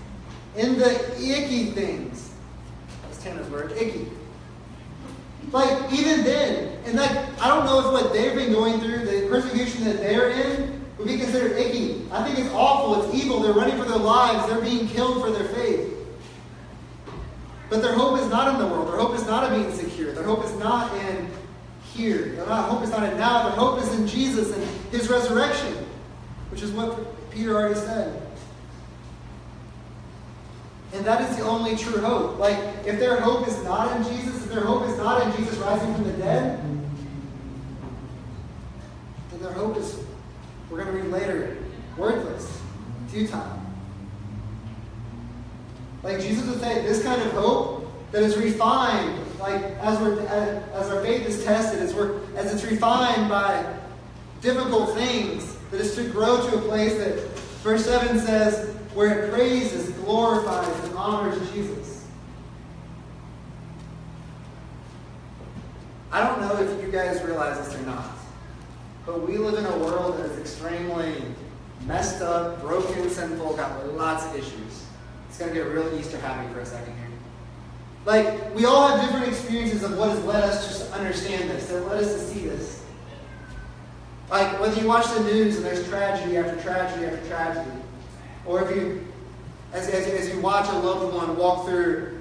in 0.56 0.78
the 0.78 0.94
icky 1.22 1.72
things, 1.72 2.34
that's 3.04 3.24
Tanner's 3.24 3.50
word, 3.50 3.72
icky. 3.74 4.08
Like, 5.52 5.92
even 5.94 6.24
then, 6.24 6.78
and 6.86 6.96
like, 6.96 7.12
I 7.42 7.48
don't 7.48 7.66
know 7.66 7.80
if 7.80 8.04
what 8.04 8.14
they've 8.14 8.36
been 8.36 8.52
going 8.52 8.80
through, 8.80 9.06
the 9.06 9.28
persecution 9.30 9.86
that 9.86 9.98
they're 9.98 10.30
in, 10.30 10.77
would 10.98 11.08
be 11.08 11.18
considered 11.18 11.58
icky. 11.58 12.06
I 12.12 12.24
think 12.24 12.40
it's 12.40 12.54
awful, 12.54 13.04
it's 13.04 13.24
evil, 13.24 13.40
they're 13.40 13.54
running 13.54 13.78
for 13.78 13.86
their 13.86 13.98
lives, 13.98 14.48
they're 14.48 14.62
being 14.62 14.88
killed 14.88 15.22
for 15.22 15.32
their 15.32 15.48
faith. 15.50 15.94
But 17.70 17.82
their 17.82 17.94
hope 17.94 18.20
is 18.20 18.28
not 18.30 18.54
in 18.54 18.60
the 18.60 18.68
world. 18.68 18.88
Their 18.88 18.98
hope 18.98 19.14
is 19.16 19.26
not 19.26 19.52
in 19.52 19.62
being 19.62 19.76
secure. 19.76 20.14
Their 20.14 20.24
hope 20.24 20.46
is 20.46 20.54
not 20.56 20.96
in 21.06 21.30
here. 21.94 22.36
Their 22.36 22.46
hope 22.46 22.82
is 22.84 22.92
not 22.92 23.04
in 23.04 23.18
now. 23.18 23.50
Their 23.50 23.58
hope 23.58 23.82
is 23.82 23.94
in 24.00 24.08
Jesus 24.08 24.54
and 24.54 24.64
his 24.92 25.10
resurrection, 25.10 25.74
which 26.50 26.62
is 26.62 26.72
what 26.72 26.98
Peter 27.30 27.56
already 27.56 27.76
said. 27.76 28.22
And 30.94 31.06
that 31.06 31.30
is 31.30 31.36
the 31.36 31.44
only 31.44 31.76
true 31.76 32.00
hope. 32.00 32.40
Like, 32.40 32.58
if 32.86 33.00
their 33.00 33.20
hope 33.20 33.48
is 33.48 33.62
not 33.64 33.98
in 33.98 34.04
Jesus, 34.04 34.46
if 34.46 34.50
their 34.50 34.64
hope 34.64 34.88
is 34.88 34.98
not 34.98 35.22
in 35.22 35.36
Jesus 35.36 35.58
rising 35.58 35.94
from 35.94 36.06
the 36.06 36.14
dead, 36.14 36.60
then 39.32 39.42
their 39.42 39.52
hope 39.52 39.76
is, 39.76 40.00
we're 40.70 40.84
going 40.84 40.96
to 40.96 41.02
read 41.02 41.12
later, 41.12 41.58
worthless, 41.98 42.62
futile. 43.08 43.62
Like 46.04 46.20
Jesus 46.22 46.48
would 46.48 46.60
say, 46.60 46.82
this 46.82 47.04
kind 47.04 47.22
of 47.22 47.32
hope 47.32 47.92
that 48.12 48.24
is 48.24 48.38
refined, 48.38 49.20
like 49.40 49.62
as 49.62 50.00
we're 50.00 50.20
as 50.28 50.90
our 50.90 51.02
faith 51.02 51.28
is 51.28 51.44
tested, 51.44 51.80
as 51.82 51.94
we're 51.94 52.20
as 52.36 52.54
it's 52.54 52.64
refined 52.70 53.30
by 53.30 53.66
difficult 54.42 54.94
things, 54.96 55.58
that 55.72 55.82
is 55.82 55.96
to 55.96 56.08
grow 56.10 56.38
to 56.50 56.58
a 56.58 56.62
place 56.62 56.98
that 56.98 57.20
verse 57.64 57.86
7 57.86 58.20
says, 58.20 58.74
where 58.94 59.26
it 59.26 59.34
praises, 59.34 59.90
glorifies, 59.92 60.68
and 60.86 60.96
honors 60.96 61.52
Jesus. 61.52 62.06
I 66.12 66.26
don't 66.26 66.40
know 66.40 66.56
if 66.62 66.82
you 66.82 66.90
guys 66.90 67.22
realize 67.24 67.58
this 67.68 67.76
or 67.78 67.86
not, 67.86 68.17
but 69.08 69.26
we 69.26 69.38
live 69.38 69.58
in 69.58 69.66
a 69.66 69.78
world 69.78 70.18
that 70.18 70.26
is 70.26 70.38
extremely 70.38 71.16
messed 71.86 72.22
up, 72.22 72.60
broken, 72.60 73.10
sinful, 73.10 73.56
got 73.56 73.96
lots 73.96 74.26
of 74.26 74.36
issues. 74.36 74.86
It's 75.30 75.40
going 75.40 75.54
to 75.54 75.58
get 75.58 75.70
real 75.70 75.98
Easter 75.98 76.20
happy 76.20 76.54
for 76.54 76.60
a 76.60 76.66
second 76.66 76.94
here. 76.94 77.08
Like, 78.04 78.54
we 78.54 78.66
all 78.66 78.90
have 78.90 79.02
different 79.02 79.30
experiences 79.30 79.84
of 79.84 79.98
what 79.98 80.10
has 80.10 80.24
led 80.26 80.44
us 80.44 80.86
to 80.86 80.94
understand 80.94 81.50
this, 81.50 81.68
that 81.68 81.88
led 81.88 82.04
us 82.04 82.14
to 82.14 82.20
see 82.20 82.48
this. 82.48 82.84
Like, 84.30 84.60
whether 84.60 84.80
you 84.80 84.88
watch 84.88 85.08
the 85.14 85.24
news 85.24 85.56
and 85.56 85.66
there's 85.66 85.88
tragedy 85.88 86.36
after 86.36 86.62
tragedy 86.62 87.06
after 87.06 87.26
tragedy, 87.30 87.72
or 88.46 88.62
if 88.62 88.76
you, 88.76 89.08
as, 89.72 89.88
as, 89.88 90.06
as 90.08 90.36
you 90.36 90.42
watch 90.42 90.68
a 90.68 90.78
loved 90.80 91.16
one 91.16 91.38
walk 91.38 91.66
through 91.66 92.20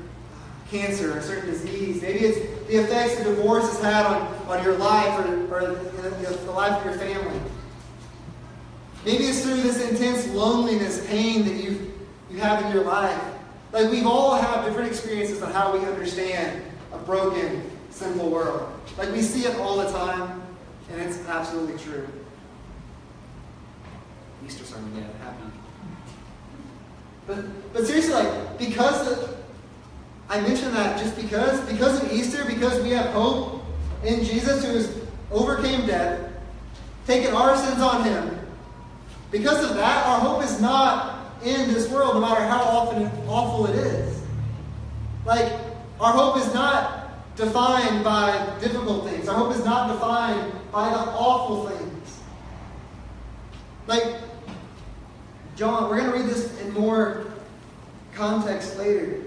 cancer 0.70 1.14
or 1.14 1.18
a 1.18 1.22
certain 1.22 1.50
disease, 1.50 2.00
maybe 2.00 2.20
it's 2.20 2.55
the 2.68 2.76
effects 2.82 3.16
the 3.16 3.24
divorce 3.24 3.68
has 3.68 3.80
had 3.80 4.06
on, 4.06 4.26
on 4.48 4.64
your 4.64 4.76
life 4.76 5.18
or, 5.20 5.54
or 5.54 5.60
uh, 5.60 5.74
the, 6.02 6.38
the 6.44 6.50
life 6.50 6.78
of 6.78 6.84
your 6.84 6.94
family. 6.94 7.40
Maybe 9.04 9.24
it's 9.24 9.42
through 9.44 9.62
this 9.62 9.88
intense 9.88 10.26
loneliness, 10.28 11.06
pain 11.06 11.44
that 11.44 11.54
you 11.54 11.92
you 12.28 12.38
have 12.38 12.64
in 12.64 12.72
your 12.72 12.84
life. 12.84 13.22
Like 13.72 13.90
we've 13.90 14.06
all 14.06 14.34
have 14.34 14.64
different 14.64 14.88
experiences 14.88 15.42
on 15.42 15.52
how 15.52 15.72
we 15.72 15.84
understand 15.84 16.62
a 16.92 16.98
broken, 16.98 17.70
sinful 17.90 18.30
world. 18.30 18.72
Like 18.98 19.12
we 19.12 19.22
see 19.22 19.44
it 19.44 19.56
all 19.58 19.76
the 19.76 19.90
time, 19.90 20.42
and 20.90 21.00
it's 21.00 21.24
absolutely 21.28 21.78
true. 21.78 22.06
Easter 24.44 24.64
sermon, 24.64 24.92
yeah, 24.96 25.24
happy. 25.24 25.44
But 27.26 27.72
but 27.72 27.86
seriously, 27.86 28.14
like 28.14 28.58
because 28.58 29.12
of, 29.12 29.35
I 30.28 30.40
mention 30.40 30.72
that 30.74 30.98
just 30.98 31.16
because 31.16 31.60
because 31.70 32.02
of 32.02 32.12
Easter, 32.12 32.44
because 32.44 32.82
we 32.82 32.90
have 32.90 33.06
hope 33.12 33.62
in 34.04 34.24
Jesus 34.24 34.64
who 34.64 34.72
has 34.72 34.96
overcame 35.30 35.86
death, 35.86 36.30
taken 37.06 37.34
our 37.34 37.56
sins 37.56 37.80
on 37.80 38.04
him. 38.04 38.38
Because 39.30 39.68
of 39.68 39.76
that, 39.76 40.06
our 40.06 40.20
hope 40.20 40.42
is 40.42 40.60
not 40.60 41.16
in 41.44 41.72
this 41.72 41.88
world, 41.90 42.14
no 42.14 42.20
matter 42.20 42.44
how 42.44 42.62
often 42.62 43.10
awful 43.28 43.66
it 43.66 43.76
is. 43.76 44.22
Like, 45.24 45.52
our 46.00 46.12
hope 46.12 46.38
is 46.38 46.52
not 46.54 47.36
defined 47.36 48.04
by 48.04 48.56
difficult 48.60 49.08
things. 49.08 49.28
Our 49.28 49.36
hope 49.36 49.54
is 49.54 49.64
not 49.64 49.92
defined 49.92 50.52
by 50.72 50.88
the 50.90 50.96
awful 50.96 51.68
things. 51.68 52.20
Like, 53.86 54.16
John, 55.56 55.88
we're 55.88 55.98
going 55.98 56.12
to 56.12 56.18
read 56.18 56.26
this 56.26 56.60
in 56.60 56.72
more 56.72 57.26
context 58.14 58.78
later. 58.78 59.22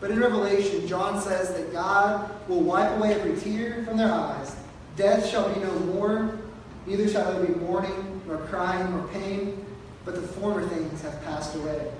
But 0.00 0.10
in 0.10 0.20
Revelation, 0.20 0.86
John 0.86 1.20
says 1.20 1.52
that 1.54 1.72
God 1.72 2.30
will 2.48 2.62
wipe 2.62 2.96
away 2.96 3.14
every 3.14 3.38
tear 3.38 3.84
from 3.84 3.98
their 3.98 4.12
eyes. 4.12 4.56
Death 4.96 5.28
shall 5.28 5.52
be 5.52 5.60
no 5.60 5.72
more, 5.80 6.38
neither 6.86 7.08
shall 7.08 7.32
there 7.32 7.44
be 7.44 7.54
mourning, 7.54 8.22
nor 8.26 8.38
crying, 8.38 8.90
nor 8.90 9.06
pain 9.08 9.66
but 10.04 10.14
the 10.14 10.22
former 10.22 10.66
things 10.66 11.02
have 11.02 11.22
passed 11.24 11.54
away. 11.56 11.90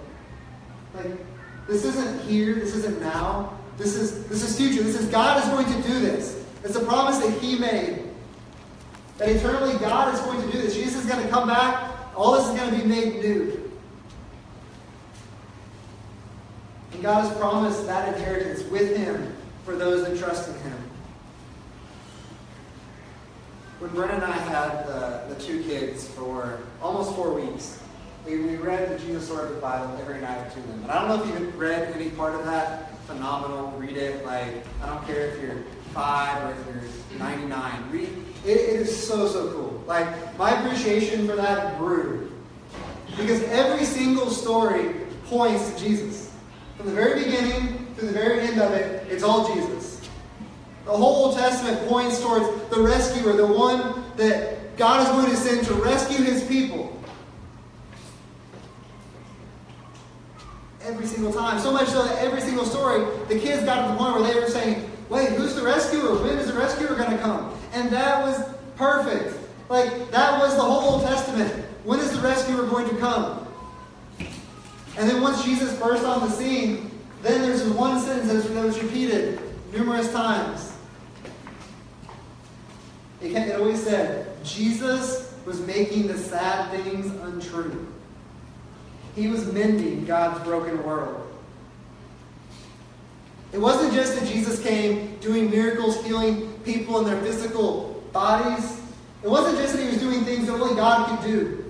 Like, 0.95 1.13
this 1.69 1.85
isn't 1.85 2.23
here, 2.23 2.55
this 2.55 2.75
isn't 2.75 3.01
now. 3.01 3.57
This 3.77 3.95
is 3.95 4.27
this 4.27 4.43
is 4.43 4.57
future. 4.57 4.83
This 4.83 4.99
is 4.99 5.09
God 5.09 5.43
is 5.43 5.49
going 5.49 5.67
to 5.67 5.89
do 5.89 6.01
this. 6.01 6.45
It's 6.65 6.77
a 6.77 6.85
promise 6.85 7.19
that 7.19 7.31
He 7.41 7.59
made. 7.59 8.03
That 9.19 9.29
eternally 9.29 9.79
God 9.79 10.13
is 10.15 10.21
going 10.21 10.41
to 10.43 10.53
do 10.53 10.61
this. 10.61 10.75
Jesus 10.75 11.05
is 11.05 11.11
going 11.11 11.23
to 11.23 11.29
come 11.31 11.49
back. 11.49 11.95
All 12.17 12.33
this 12.33 12.49
is 12.49 12.59
going 12.59 12.75
to 12.75 12.77
be 12.77 12.87
made 12.87 13.23
new. 13.23 13.60
And 16.93 17.03
God 17.03 17.27
has 17.27 17.37
promised 17.39 17.87
that 17.87 18.15
inheritance 18.15 18.63
with 18.65 18.97
Him 18.97 19.35
for 19.65 19.77
those 19.77 20.07
that 20.07 20.19
trust 20.19 20.49
in 20.49 20.55
Him. 20.55 20.79
When 23.79 23.91
Brennan 23.93 24.17
and 24.17 24.25
I 24.25 24.37
had 24.37 24.87
the, 24.87 25.35
the 25.35 25.41
two 25.41 25.63
kids 25.63 26.07
for 26.09 26.61
almost 26.83 27.15
four 27.15 27.33
weeks, 27.33 27.81
we, 28.27 28.39
we 28.39 28.57
read 28.57 28.91
the 28.91 28.99
Jesus 29.05 29.29
the 29.29 29.59
Bible 29.61 29.97
every 30.01 30.21
night 30.21 30.53
to 30.53 30.61
them. 30.61 30.83
And 30.83 30.91
I 30.91 31.01
don't 31.01 31.09
know 31.09 31.25
if 31.25 31.41
you've 31.41 31.59
read 31.59 31.95
any 31.95 32.11
part 32.11 32.35
of 32.35 32.45
that. 32.45 32.99
Phenomenal. 33.07 33.71
Read 33.79 33.97
it. 33.97 34.25
Like, 34.27 34.65
I 34.83 34.87
don't 34.87 35.05
care 35.07 35.29
if 35.29 35.43
you're 35.43 35.63
five 35.95 36.45
or 36.45 36.53
if 36.53 36.67
you're 37.11 37.19
99. 37.19 37.91
Read 37.91 38.03
it, 38.05 38.19
it 38.45 38.59
is 38.81 39.09
so, 39.09 39.27
so 39.29 39.51
cool. 39.53 39.83
Like, 39.87 40.39
my 40.39 40.61
appreciation 40.61 41.27
for 41.27 41.37
that 41.37 41.79
grew. 41.79 42.31
Because 43.17 43.43
every 43.45 43.85
single 43.85 44.31
story 44.31 44.95
points 45.27 45.73
to 45.73 45.79
Jesus. 45.79 46.30
From 46.81 46.89
the 46.89 46.95
very 46.95 47.25
beginning 47.25 47.95
to 47.99 48.07
the 48.07 48.13
very 48.13 48.41
end 48.41 48.59
of 48.59 48.73
it, 48.73 49.07
it's 49.13 49.23
all 49.23 49.55
Jesus. 49.55 50.01
The 50.87 50.91
whole 50.91 51.27
Old 51.27 51.37
Testament 51.37 51.87
points 51.87 52.23
towards 52.23 52.47
the 52.71 52.81
rescuer, 52.81 53.35
the 53.35 53.47
one 53.47 54.03
that 54.17 54.79
God 54.79 55.03
is 55.03 55.09
going 55.09 55.31
to 55.31 55.37
send 55.37 55.67
to 55.67 55.75
rescue 55.75 56.25
his 56.25 56.43
people. 56.45 56.97
every 60.83 61.07
single 61.07 61.33
time. 61.33 61.61
So 61.61 61.71
much 61.71 61.89
so 61.89 62.03
that 62.03 62.19
every 62.19 62.41
single 62.41 62.65
story, 62.65 63.05
the 63.29 63.39
kids 63.39 63.63
got 63.65 63.87
to 63.87 63.93
the 63.93 63.99
point 63.99 64.15
where 64.15 64.33
they 64.33 64.41
were 64.41 64.49
saying, 64.49 64.91
wait, 65.11 65.29
who's 65.33 65.55
the 65.55 65.63
rescuer? 65.63 66.15
When 66.15 66.39
is 66.39 66.47
the 66.47 66.59
rescuer 66.59 66.97
going 66.97 67.11
to 67.11 67.19
come? 67.19 67.55
And 67.75 67.91
that 67.91 68.25
was 68.25 68.43
perfect. 68.77 69.37
Like, 69.69 70.11
that 70.11 70.41
was 70.41 70.57
the 70.57 70.63
whole 70.63 70.95
Old 70.95 71.03
Testament. 71.03 71.53
When 71.85 72.01
is 72.01 72.11
the 72.13 72.21
rescuer 72.21 72.67
going 72.67 72.89
to 72.89 72.97
come? 72.97 73.47
And 74.99 75.09
then 75.09 75.23
once 75.23 75.45
Jesus 75.45 75.79
burst 75.79 76.05
on 76.05 76.21
the 76.21 76.31
scene, 76.31 76.91
then 77.23 77.43
there's 77.43 77.63
this 77.65 77.73
one 77.73 78.01
sentence 78.01 78.45
that 78.45 78.65
was 78.65 78.83
repeated 78.83 79.41
numerous 79.73 80.11
times. 80.13 80.73
It, 83.21 83.33
it 83.33 83.61
always 83.61 83.83
said, 83.83 84.43
Jesus 84.45 85.35
was 85.45 85.61
making 85.61 86.07
the 86.07 86.17
sad 86.17 86.71
things 86.71 87.07
untrue. 87.23 87.87
He 89.15 89.29
was 89.29 89.51
mending 89.53 90.05
God's 90.05 90.43
broken 90.45 90.83
world. 90.85 91.27
It 93.53 93.59
wasn't 93.59 93.93
just 93.93 94.19
that 94.19 94.29
Jesus 94.29 94.63
came 94.63 95.17
doing 95.17 95.51
miracles, 95.51 96.05
healing 96.05 96.53
people 96.65 97.01
in 97.01 97.05
their 97.05 97.21
physical 97.21 98.03
bodies. 98.13 98.81
It 99.23 99.29
wasn't 99.29 99.59
just 99.59 99.75
that 99.75 99.83
he 99.83 99.89
was 99.89 99.99
doing 99.99 100.25
things 100.25 100.47
that 100.47 100.55
only 100.55 100.77
God 100.77 101.09
could 101.09 101.29
do. 101.29 101.70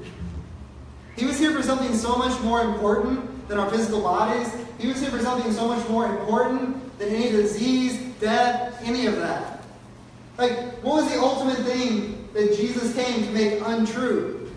He 1.16 1.26
was 1.26 1.38
here 1.38 1.52
for 1.52 1.62
something 1.62 1.94
so 1.94 2.16
much 2.16 2.40
more 2.42 2.62
important 2.62 3.48
than 3.48 3.58
our 3.58 3.68
physical 3.70 4.00
bodies. 4.00 4.48
He 4.78 4.88
was 4.88 5.00
here 5.00 5.10
for 5.10 5.20
something 5.20 5.52
so 5.52 5.68
much 5.68 5.86
more 5.88 6.06
important 6.06 6.98
than 6.98 7.08
any 7.10 7.30
disease, 7.30 7.98
death, 8.20 8.80
any 8.84 9.06
of 9.06 9.16
that. 9.16 9.64
Like, 10.38 10.56
what 10.82 11.02
was 11.02 11.12
the 11.12 11.20
ultimate 11.20 11.58
thing 11.66 12.28
that 12.32 12.56
Jesus 12.56 12.94
came 12.94 13.24
to 13.24 13.30
make 13.32 13.60
untrue? 13.64 14.50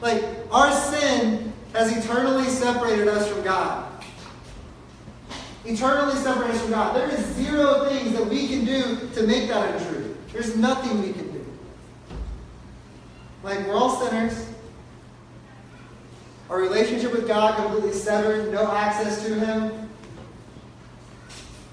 Like, 0.00 0.22
our 0.52 0.72
sin 0.72 1.52
has 1.72 1.96
eternally 1.96 2.48
separated 2.48 3.08
us 3.08 3.28
from 3.28 3.42
God. 3.42 3.86
Eternally 5.64 6.16
separated 6.16 6.54
us 6.54 6.62
from 6.62 6.70
God. 6.70 6.96
There 6.96 7.08
is 7.08 7.24
zero 7.34 7.88
things 7.88 8.12
that 8.12 8.26
we 8.26 8.48
can 8.48 8.64
do 8.64 9.08
to 9.14 9.26
make 9.26 9.48
that 9.48 9.74
untrue. 9.74 10.16
There's 10.32 10.56
nothing 10.56 11.02
we 11.02 11.12
can 11.12 11.32
do. 11.32 11.44
Like, 13.42 13.66
we're 13.66 13.74
all 13.74 14.04
sinners. 14.04 14.46
Our 16.50 16.58
relationship 16.58 17.12
with 17.12 17.28
God 17.28 17.56
completely 17.56 17.92
severed, 17.92 18.52
no 18.52 18.70
access 18.72 19.24
to 19.24 19.34
Him. 19.36 19.88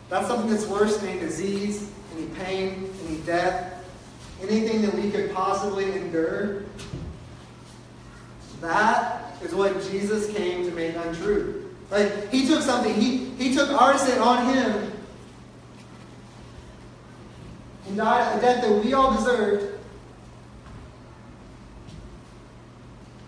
That's 0.07 0.27
something 0.27 0.50
that's 0.50 0.67
worse 0.67 0.98
than 0.98 1.10
any 1.10 1.19
disease, 1.19 1.91
any 2.15 2.27
pain, 2.27 2.93
any 3.07 3.17
death, 3.22 3.84
anything 4.41 4.84
that 4.84 4.93
we 4.93 5.10
could 5.10 5.34
possibly 5.34 5.91
endure. 5.91 6.63
That 8.62 9.36
is 9.43 9.53
what 9.53 9.81
Jesus 9.89 10.31
came 10.31 10.63
to 10.65 10.72
make 10.72 10.96
untrue. 10.96 11.74
Like, 11.89 12.29
he 12.29 12.46
took 12.48 12.62
something, 12.62 12.93
he, 12.93 13.25
he 13.31 13.55
took 13.55 13.69
our 13.69 13.98
sin 13.98 14.19
on 14.19 14.53
him 14.53 14.91
and 17.88 17.98
died 17.98 18.38
a 18.38 18.41
death 18.41 18.62
that 18.62 18.84
we 18.84 18.93
all 18.93 19.15
deserved. 19.15 19.74
And 19.74 19.74
died 19.74 19.74
a 19.74 19.74
death 19.74 19.75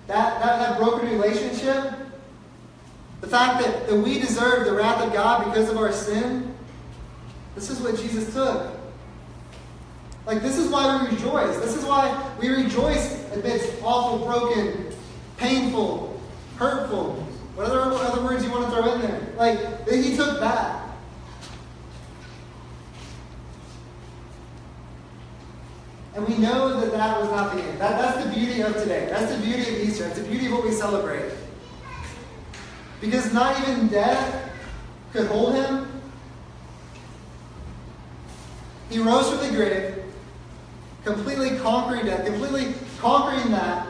that 0.10 0.42
that, 0.42 0.60
that 0.60 0.78
broken 0.80 1.08
relationship, 1.10 1.94
the 3.22 3.28
fact 3.28 3.64
that, 3.64 3.88
that 3.88 3.96
we 3.96 4.20
deserve 4.20 4.66
the 4.66 4.74
wrath 4.74 5.02
of 5.06 5.14
God 5.14 5.46
because 5.46 5.70
of 5.70 5.78
our 5.78 5.92
sin, 5.92 6.54
this 7.54 7.70
is 7.70 7.80
what 7.80 7.96
Jesus 7.96 8.34
took. 8.34 8.74
Like, 10.26 10.42
this 10.42 10.58
is 10.58 10.70
why 10.70 11.02
we 11.02 11.16
rejoice. 11.16 11.58
This 11.58 11.76
is 11.76 11.86
why 11.86 12.32
we 12.40 12.50
rejoice 12.50 13.32
amidst 13.34 13.82
awful, 13.84 14.26
broken, 14.26 14.94
painful, 15.38 16.20
hurtful, 16.58 17.14
whatever 17.56 17.82
other 17.82 18.24
words 18.24 18.44
you 18.44 18.52
want 18.52 18.66
to 18.66 18.72
throw 18.72 18.94
in 18.94 19.02
there. 19.02 19.22
Like, 19.38 19.86
that 19.86 19.96
he 19.96 20.16
took 20.16 20.40
that. 20.40 20.89
And 26.20 26.28
we 26.28 26.38
know 26.38 26.82
that 26.82 26.92
that 26.92 27.22
was 27.22 27.30
not 27.32 27.56
the 27.56 27.64
end. 27.64 27.80
That, 27.80 27.98
that's 27.98 28.26
the 28.26 28.30
beauty 28.30 28.60
of 28.60 28.74
today. 28.74 29.08
That's 29.10 29.34
the 29.34 29.42
beauty 29.42 29.62
of 29.62 29.88
Easter. 29.88 30.04
That's 30.04 30.20
the 30.20 30.28
beauty 30.28 30.48
of 30.48 30.52
what 30.52 30.66
we 30.66 30.72
celebrate. 30.72 31.32
Because 33.00 33.32
not 33.32 33.58
even 33.62 33.88
death 33.88 34.52
could 35.14 35.28
hold 35.28 35.56
him. 35.56 36.02
He 38.90 39.00
rose 39.00 39.30
from 39.30 39.48
the 39.48 39.56
grave, 39.56 40.04
completely 41.06 41.58
conquering 41.60 42.06
death, 42.06 42.26
completely 42.26 42.74
conquering 43.00 43.52
that, 43.52 43.88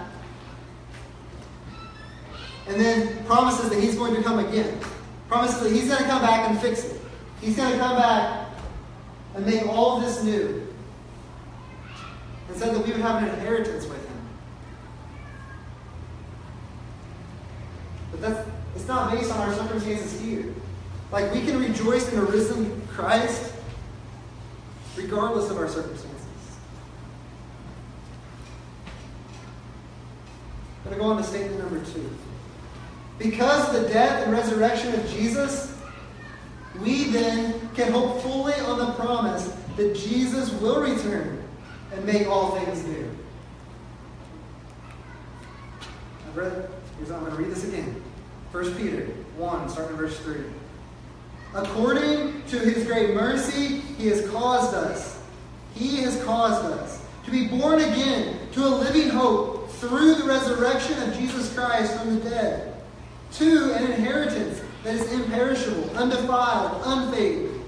and 2.67 2.79
then 2.79 3.25
promises 3.25 3.71
that 3.71 3.81
he's 3.81 3.95
going 3.95 4.13
to 4.13 4.21
come 4.21 4.37
again. 4.37 4.79
Promises 5.29 5.61
that 5.61 5.71
he's 5.71 5.87
going 5.87 6.03
to 6.03 6.07
come 6.07 6.21
back 6.21 6.47
and 6.47 6.59
fix 6.59 6.83
it. 6.83 7.01
He's 7.41 7.55
going 7.55 7.71
to 7.71 7.79
come 7.79 7.95
back 7.95 8.49
and 9.33 9.45
make 9.47 9.65
all 9.65 9.99
this 9.99 10.23
new. 10.23 10.58
And 12.49 12.57
said 12.57 12.75
that 12.75 12.85
we 12.85 12.91
would 12.91 13.01
have 13.01 13.23
an 13.23 13.29
inheritance 13.29 13.85
with 13.85 14.05
him. 14.05 14.17
But 18.11 18.21
that's 18.21 18.49
it's 18.75 18.87
not 18.87 19.11
based 19.11 19.31
on 19.31 19.39
our 19.39 19.53
circumstances 19.53 20.19
here. 20.21 20.53
Like 21.11 21.33
we 21.33 21.41
can 21.41 21.59
rejoice 21.59 22.11
in 22.11 22.19
a 22.19 22.23
risen 22.23 22.81
Christ 22.87 23.53
regardless 24.95 25.49
of 25.49 25.57
our 25.57 25.67
circumstances. 25.67 26.15
I'm 30.85 30.91
going 30.91 30.97
to 30.97 31.03
go 31.03 31.11
on 31.11 31.17
to 31.17 31.23
statement 31.23 31.59
number 31.59 31.83
two. 31.91 32.09
Because 33.17 33.75
of 33.75 33.81
the 33.81 33.89
death 33.89 34.23
and 34.23 34.31
resurrection 34.31 34.93
of 34.93 35.09
Jesus, 35.09 35.75
we 36.81 37.05
then 37.05 37.69
can 37.75 37.91
hope 37.91 38.21
fully 38.21 38.53
on 38.53 38.79
the 38.79 38.93
promise 38.93 39.53
that 39.75 39.95
Jesus 39.95 40.51
will 40.53 40.81
return 40.81 41.38
and 41.91 42.05
make 42.05 42.27
all 42.27 42.51
things 42.51 42.83
new. 42.85 43.09
I've 46.27 46.37
read, 46.37 46.69
here's, 46.97 47.11
I'm 47.11 47.21
going 47.21 47.31
to 47.31 47.37
read 47.37 47.51
this 47.51 47.63
again. 47.63 48.01
1 48.51 48.75
Peter 48.75 49.05
1, 49.37 49.69
starting 49.69 49.95
in 49.95 49.97
verse 49.97 50.19
3. 50.19 50.41
According 51.55 52.43
to 52.47 52.59
his 52.59 52.85
great 52.85 53.15
mercy, 53.15 53.79
he 53.97 54.07
has 54.07 54.27
caused 54.29 54.75
us, 54.75 55.19
he 55.73 55.97
has 55.97 56.21
caused 56.23 56.65
us 56.65 57.03
to 57.25 57.31
be 57.31 57.47
born 57.47 57.79
again 57.79 58.37
to 58.51 58.65
a 58.65 58.69
living 58.69 59.09
hope 59.09 59.69
through 59.71 60.15
the 60.15 60.25
resurrection 60.25 61.01
of 61.03 61.15
Jesus 61.15 61.53
Christ 61.53 61.97
from 61.97 62.19
the 62.19 62.29
dead, 62.29 62.75
to 63.33 63.73
an 63.73 63.91
inheritance 63.91 64.61
that 64.83 64.95
is 64.95 65.11
imperishable, 65.11 65.89
undefiled, 65.95 66.81
unfading, 66.85 67.63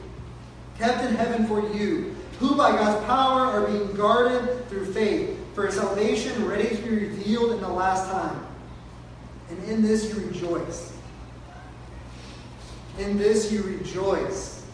kept 0.77 1.03
in 1.03 1.15
heaven 1.15 1.47
for 1.47 1.61
you, 1.73 2.15
who 2.41 2.55
by 2.55 2.71
God's 2.71 3.05
power 3.05 3.41
are 3.41 3.67
being 3.67 3.93
guarded 3.93 4.67
through 4.67 4.91
faith 4.91 5.37
for 5.53 5.69
salvation 5.69 6.43
ready 6.47 6.75
to 6.75 6.81
be 6.81 6.89
revealed 6.89 7.51
in 7.51 7.61
the 7.61 7.69
last 7.69 8.09
time. 8.09 8.47
And 9.49 9.63
in 9.65 9.83
this 9.83 10.09
you 10.09 10.25
rejoice. 10.25 10.97
In 12.97 13.19
this 13.19 13.51
you 13.51 13.61
rejoice. 13.61 14.65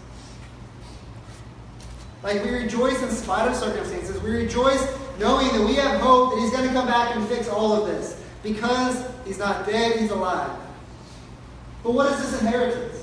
Like 2.24 2.41
we 2.41 2.52
rejoice 2.52 3.04
in 3.04 3.10
spite 3.10 3.50
of 3.50 3.56
circumstances. 3.56 4.22
We 4.22 4.32
rejoice 4.32 4.88
knowing 5.20 5.48
that 5.48 5.65
we 5.68 5.76
have 5.76 6.00
hope 6.00 6.36
that 6.36 6.39
He's 6.39 6.52
going 6.52 6.68
to 6.68 6.74
come 6.74 6.88
back 6.88 7.18
and 7.18 7.28
fix 7.28 7.50
all 7.50 7.74
of 7.74 7.88
this. 7.88 8.24
Because 8.44 9.06
He's 9.26 9.39
not 9.39 9.65
dead, 9.65 10.00
He's 10.00 10.12
alive. 10.12 10.58
But 11.84 11.91
what 11.91 12.13
is 12.13 12.20
this 12.20 12.41
inheritance? 12.41 12.97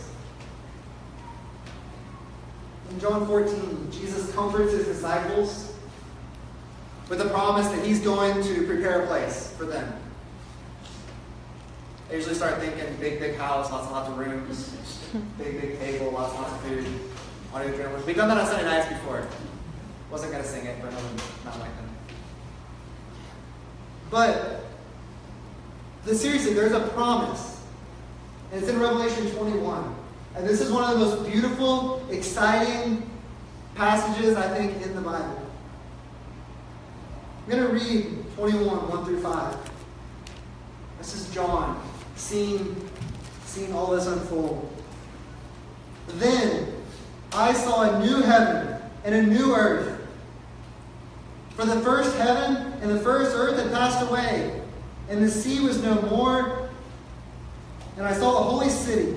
In 2.94 3.00
John 3.00 3.26
14, 3.26 3.90
Jesus 3.90 4.32
comforts 4.34 4.72
his 4.72 4.86
disciples 4.86 5.74
with 7.08 7.18
the 7.18 7.28
promise 7.28 7.66
that 7.68 7.84
he's 7.84 7.98
going 7.98 8.40
to 8.44 8.66
prepare 8.68 9.02
a 9.02 9.06
place 9.08 9.52
for 9.58 9.64
them. 9.64 9.92
I 12.08 12.14
usually 12.14 12.36
start 12.36 12.60
thinking 12.60 12.84
big, 13.00 13.18
big 13.18 13.34
house, 13.36 13.72
lots 13.72 13.86
and 13.86 13.96
lots 13.96 14.08
of 14.08 14.16
rooms, 14.16 14.76
big, 15.38 15.60
big 15.60 15.80
table, 15.80 16.12
lots 16.12 16.34
and 16.34 16.42
lots 16.42 16.54
of 16.54 16.60
food, 16.60 16.86
audio 17.52 17.76
journalists. 17.76 18.06
We've 18.06 18.14
done 18.14 18.28
that 18.28 18.38
on 18.38 18.46
Sunday 18.46 18.64
nights 18.64 18.88
before. 18.88 19.26
Wasn't 20.12 20.30
going 20.30 20.44
to 20.44 20.48
sing 20.48 20.64
it, 20.64 20.76
but 20.80 20.92
no, 20.92 20.98
not 21.44 21.58
like 21.58 21.74
them. 21.76 21.90
But 24.08 24.66
the, 26.04 26.14
seriously, 26.14 26.54
there's 26.54 26.70
a 26.70 26.86
promise. 26.88 27.60
And 28.52 28.62
it's 28.62 28.70
in 28.70 28.78
Revelation 28.78 29.28
21. 29.32 30.03
And 30.36 30.46
this 30.46 30.60
is 30.60 30.70
one 30.72 30.84
of 30.84 30.98
the 30.98 31.04
most 31.04 31.30
beautiful, 31.30 32.04
exciting 32.10 33.08
passages, 33.74 34.36
I 34.36 34.48
think, 34.56 34.82
in 34.84 34.94
the 34.94 35.00
Bible. 35.00 35.40
I'm 37.44 37.50
going 37.50 37.66
to 37.66 37.72
read 37.72 38.34
21, 38.34 38.88
1 38.88 39.04
through 39.04 39.20
5. 39.20 39.56
This 40.98 41.14
is 41.14 41.32
John 41.34 41.80
seeing, 42.16 42.88
seeing 43.44 43.72
all 43.74 43.90
this 43.90 44.06
unfold. 44.06 44.70
Then 46.08 46.72
I 47.32 47.52
saw 47.52 47.82
a 47.82 48.04
new 48.04 48.22
heaven 48.22 48.80
and 49.04 49.14
a 49.14 49.22
new 49.22 49.54
earth. 49.54 50.00
For 51.50 51.64
the 51.64 51.80
first 51.80 52.16
heaven 52.16 52.56
and 52.82 52.90
the 52.90 53.00
first 53.00 53.32
earth 53.36 53.62
had 53.62 53.72
passed 53.72 54.02
away, 54.08 54.60
and 55.08 55.22
the 55.22 55.30
sea 55.30 55.60
was 55.60 55.82
no 55.82 56.00
more. 56.02 56.68
And 57.96 58.06
I 58.06 58.12
saw 58.12 58.32
the 58.32 58.50
holy 58.50 58.70
city, 58.70 59.16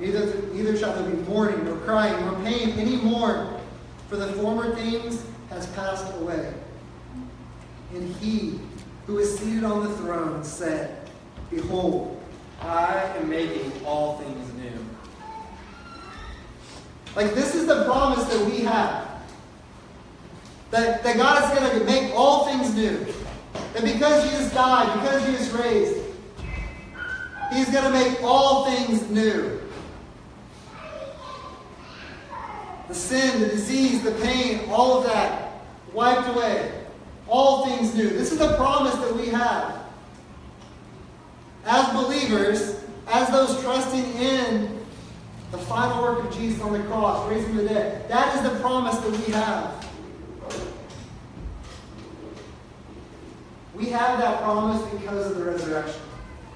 Neither, 0.00 0.42
neither 0.52 0.76
shall 0.76 0.94
there 0.94 1.10
be 1.10 1.22
mourning, 1.28 1.64
nor 1.64 1.76
crying, 1.78 2.24
nor 2.24 2.34
pain 2.44 2.70
any 2.78 2.96
more, 2.96 3.58
for 4.08 4.16
the 4.16 4.32
former 4.34 4.74
things 4.74 5.24
has 5.50 5.66
passed 5.68 6.12
away. 6.16 6.52
And 7.94 8.14
he 8.16 8.60
who 9.06 9.18
is 9.18 9.38
seated 9.38 9.64
on 9.64 9.88
the 9.88 9.96
throne 9.96 10.44
said, 10.44 11.10
Behold, 11.50 12.22
I 12.60 13.00
am 13.16 13.28
making 13.28 13.72
all 13.84 14.18
things 14.18 14.52
new. 14.54 14.84
Like, 17.16 17.34
this 17.34 17.54
is 17.54 17.66
the 17.66 17.84
promise 17.84 18.24
that 18.24 18.46
we 18.46 18.60
have. 18.60 19.08
That, 20.70 21.02
that 21.02 21.16
God 21.16 21.50
is 21.50 21.58
going 21.58 21.78
to 21.78 21.84
make 21.86 22.12
all 22.14 22.46
things 22.46 22.74
new. 22.74 23.06
That 23.72 23.82
because 23.82 24.28
Jesus 24.28 24.52
died, 24.52 24.92
because 25.00 25.26
he 25.26 25.34
is 25.34 25.50
raised, 25.52 25.98
he's 27.52 27.70
going 27.70 27.84
to 27.84 27.90
make 27.90 28.22
all 28.22 28.66
things 28.66 29.08
new. 29.08 29.58
The 32.88 32.94
sin, 32.94 33.40
the 33.40 33.48
disease, 33.48 34.02
the 34.02 34.12
pain, 34.12 34.68
all 34.70 34.98
of 34.98 35.04
that 35.04 35.52
wiped 35.92 36.28
away. 36.28 36.72
All 37.28 37.66
things 37.66 37.94
new. 37.94 38.08
This 38.08 38.32
is 38.32 38.38
the 38.38 38.56
promise 38.56 38.94
that 38.94 39.14
we 39.14 39.28
have 39.28 39.78
as 41.66 41.86
believers, 41.92 42.82
as 43.08 43.28
those 43.28 43.60
trusting 43.62 44.04
in 44.14 44.80
the 45.50 45.58
final 45.58 46.02
work 46.02 46.24
of 46.24 46.34
Jesus 46.36 46.60
on 46.62 46.72
the 46.72 46.82
cross, 46.84 47.28
raising 47.30 47.56
the 47.56 47.64
dead. 47.64 48.08
That 48.08 48.34
is 48.36 48.50
the 48.50 48.58
promise 48.60 48.96
that 48.96 49.10
we 49.10 49.32
have. 49.32 49.86
We 53.74 53.86
have 53.90 54.18
that 54.18 54.42
promise 54.42 54.82
because 54.92 55.30
of 55.30 55.36
the 55.36 55.44
resurrection, 55.44 56.00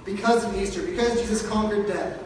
because 0.05 0.45
of 0.45 0.57
Easter, 0.57 0.83
because 0.83 1.21
Jesus 1.21 1.47
conquered 1.47 1.87
death. 1.87 2.22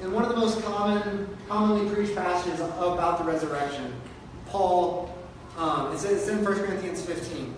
And 0.00 0.12
one 0.12 0.24
of 0.24 0.30
the 0.30 0.36
most 0.36 0.62
common, 0.64 1.28
commonly 1.48 1.92
preached 1.94 2.14
passages 2.14 2.60
about 2.60 3.18
the 3.18 3.24
resurrection, 3.24 3.92
Paul, 4.46 5.16
um, 5.56 5.92
it's, 5.92 6.04
it's 6.04 6.28
in 6.28 6.44
1 6.44 6.54
Corinthians 6.54 7.04
15. 7.04 7.54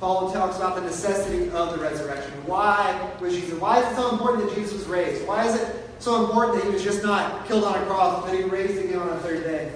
Paul 0.00 0.32
talks 0.32 0.56
about 0.56 0.74
the 0.74 0.80
necessity 0.80 1.48
of 1.50 1.70
the 1.70 1.78
resurrection. 1.78 2.32
Why 2.44 3.10
was 3.20 3.34
Jesus? 3.34 3.58
Why 3.60 3.80
is 3.80 3.92
it 3.92 3.94
so 3.94 4.10
important 4.10 4.48
that 4.48 4.56
Jesus 4.56 4.74
was 4.74 4.86
raised? 4.88 5.26
Why 5.26 5.46
is 5.46 5.54
it 5.54 5.76
so 6.00 6.24
important 6.24 6.56
that 6.56 6.64
he 6.64 6.72
was 6.72 6.82
just 6.82 7.04
not 7.04 7.46
killed 7.46 7.62
on 7.62 7.80
a 7.80 7.86
cross, 7.86 8.24
but 8.24 8.34
he 8.34 8.42
raised 8.42 8.84
again 8.84 8.98
on 8.98 9.08
the 9.10 9.20
third 9.20 9.44
day? 9.44 9.72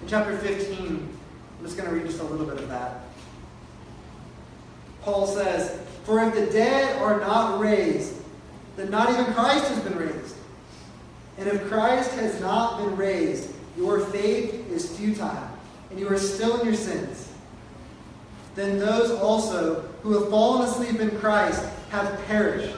In 0.00 0.08
chapter 0.08 0.34
15, 0.38 0.86
I'm 0.86 1.64
just 1.64 1.76
going 1.76 1.90
to 1.90 1.94
read 1.94 2.06
just 2.06 2.20
a 2.20 2.24
little 2.24 2.46
bit 2.46 2.58
of 2.58 2.68
that. 2.70 3.02
Paul 5.02 5.26
says, 5.26 5.78
For 6.04 6.26
if 6.26 6.34
the 6.34 6.46
dead 6.46 7.00
are 7.02 7.20
not 7.20 7.60
raised, 7.60 8.15
then 8.76 8.90
not 8.90 9.10
even 9.10 9.32
Christ 9.32 9.68
has 9.68 9.80
been 9.80 9.96
raised. 9.96 10.36
And 11.38 11.48
if 11.48 11.68
Christ 11.68 12.12
has 12.12 12.40
not 12.40 12.78
been 12.78 12.96
raised, 12.96 13.50
your 13.76 14.00
faith 14.00 14.70
is 14.70 14.96
futile, 14.96 15.50
and 15.90 15.98
you 15.98 16.08
are 16.08 16.18
still 16.18 16.60
in 16.60 16.66
your 16.66 16.76
sins. 16.76 17.32
Then 18.54 18.78
those 18.78 19.10
also 19.10 19.82
who 20.02 20.18
have 20.18 20.30
fallen 20.30 20.66
asleep 20.66 21.00
in 21.00 21.18
Christ 21.18 21.62
have 21.90 22.24
perished. 22.26 22.74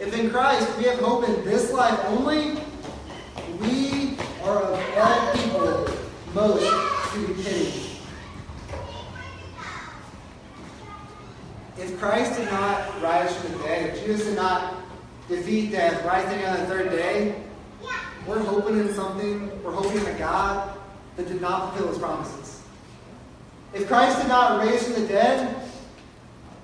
If 0.00 0.18
in 0.18 0.30
Christ 0.30 0.68
we 0.78 0.84
have 0.84 0.98
hope 0.98 1.28
in 1.28 1.44
this 1.44 1.72
life 1.72 1.98
only, 2.06 2.60
we 3.60 4.16
are 4.42 4.62
of 4.62 4.98
all 4.98 5.32
people 5.32 5.96
most 6.34 7.12
to 7.12 7.26
be 7.28 7.42
pitied. 7.42 7.81
If 11.82 11.98
Christ 11.98 12.38
did 12.38 12.48
not 12.48 13.02
rise 13.02 13.36
from 13.36 13.52
the 13.52 13.58
dead, 13.64 13.90
if 13.90 14.06
Jesus 14.06 14.28
did 14.28 14.36
not 14.36 14.74
defeat 15.28 15.72
death, 15.72 16.04
rising 16.04 16.44
on 16.44 16.60
the 16.60 16.66
third 16.66 16.90
day, 16.90 17.42
we're 18.24 18.38
hoping 18.38 18.78
in 18.78 18.94
something, 18.94 19.62
we're 19.64 19.72
hoping 19.72 19.98
in 19.98 20.06
a 20.06 20.18
God 20.18 20.78
that 21.16 21.26
did 21.26 21.40
not 21.40 21.70
fulfill 21.70 21.88
his 21.88 21.98
promises. 21.98 22.62
If 23.74 23.88
Christ 23.88 24.20
did 24.20 24.28
not 24.28 24.64
raise 24.64 24.84
from 24.84 25.02
the 25.02 25.08
dead, 25.08 25.56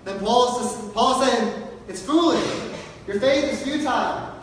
then 0.05 0.21
Paul 0.21 0.61
is, 0.65 0.93
Paul 0.93 1.21
is 1.21 1.29
saying, 1.29 1.63
it's 1.89 2.03
foolish. 2.03 2.45
Your 3.09 3.19
faith 3.19 3.45
is 3.45 3.63
futile. 3.63 4.35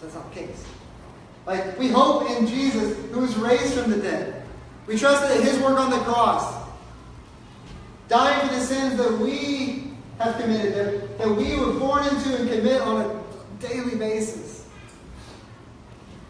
That's 0.00 0.14
not 0.14 0.32
the 0.32 0.40
case. 0.40 0.64
Like, 1.44 1.78
we 1.78 1.88
hope 1.88 2.30
in 2.30 2.46
Jesus 2.46 2.96
who 3.10 3.20
was 3.20 3.36
raised 3.36 3.74
from 3.74 3.90
the 3.90 3.98
dead. 3.98 4.44
We 4.86 4.96
trust 4.96 5.22
that 5.22 5.42
his 5.42 5.58
work 5.58 5.78
on 5.78 5.90
the 5.90 5.98
cross, 5.98 6.59
dying 8.10 8.48
for 8.48 8.54
the 8.54 8.60
sins 8.60 8.96
that 8.96 9.18
we 9.18 9.84
have 10.18 10.38
committed, 10.38 10.74
that, 10.74 11.18
that 11.18 11.30
we 11.30 11.56
were 11.56 11.78
born 11.78 12.04
into 12.08 12.36
and 12.36 12.50
commit 12.50 12.82
on 12.82 13.00
a 13.00 13.66
daily 13.66 13.96
basis. 13.96 14.66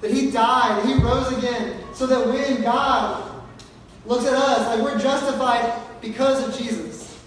That 0.02 0.10
he 0.10 0.30
died, 0.30 0.84
he 0.84 0.94
rose 1.02 1.36
again, 1.36 1.82
so 1.94 2.06
that 2.06 2.26
when 2.28 2.62
God 2.62 3.42
looks 4.04 4.26
at 4.26 4.34
us, 4.34 4.66
like 4.66 4.84
we're 4.84 4.98
justified 4.98 5.72
because 6.02 6.46
of 6.46 6.56
Jesus. 6.56 7.18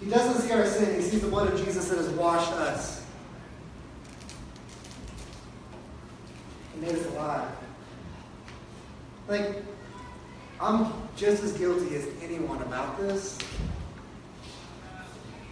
He 0.00 0.06
doesn't 0.06 0.42
see 0.42 0.52
our 0.52 0.66
sin, 0.66 0.94
he 0.96 1.02
sees 1.02 1.20
the 1.20 1.28
blood 1.28 1.52
of 1.52 1.62
Jesus 1.62 1.88
that 1.88 1.98
has 1.98 2.08
washed 2.10 2.52
us. 2.52 3.04
He 6.74 6.80
made 6.80 6.94
us 6.94 7.06
alive. 7.06 7.50
Like, 9.28 9.62
I'm 10.60 10.92
just 11.16 11.42
as 11.42 11.52
guilty 11.52 11.94
as 11.94 12.06
anyone 12.22 12.60
about 12.62 12.98
this. 12.98 13.38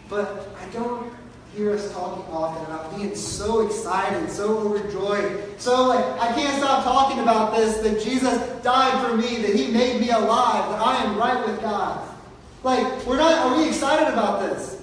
But 0.08 0.48
I 0.60 0.68
don't 0.72 1.12
hear 1.54 1.72
us 1.72 1.92
talking 1.92 2.22
often 2.32 2.64
about 2.66 2.96
being 2.96 3.14
so 3.14 3.66
excited, 3.66 4.30
so 4.30 4.58
overjoyed. 4.58 5.60
So, 5.60 5.86
like, 5.86 6.04
I 6.20 6.32
can't 6.34 6.58
stop 6.58 6.84
talking 6.84 7.20
about 7.20 7.56
this 7.56 7.78
that 7.78 8.02
Jesus 8.02 8.38
died 8.62 9.06
for 9.06 9.16
me, 9.16 9.42
that 9.42 9.54
He 9.54 9.68
made 9.68 10.00
me 10.00 10.10
alive, 10.10 10.70
that 10.70 10.80
I 10.80 11.04
am 11.04 11.16
right 11.16 11.46
with 11.46 11.60
God. 11.60 12.08
Like, 12.62 13.06
we're 13.06 13.16
not, 13.16 13.32
are 13.32 13.56
we 13.56 13.68
excited 13.68 14.12
about 14.12 14.40
this? 14.40 14.82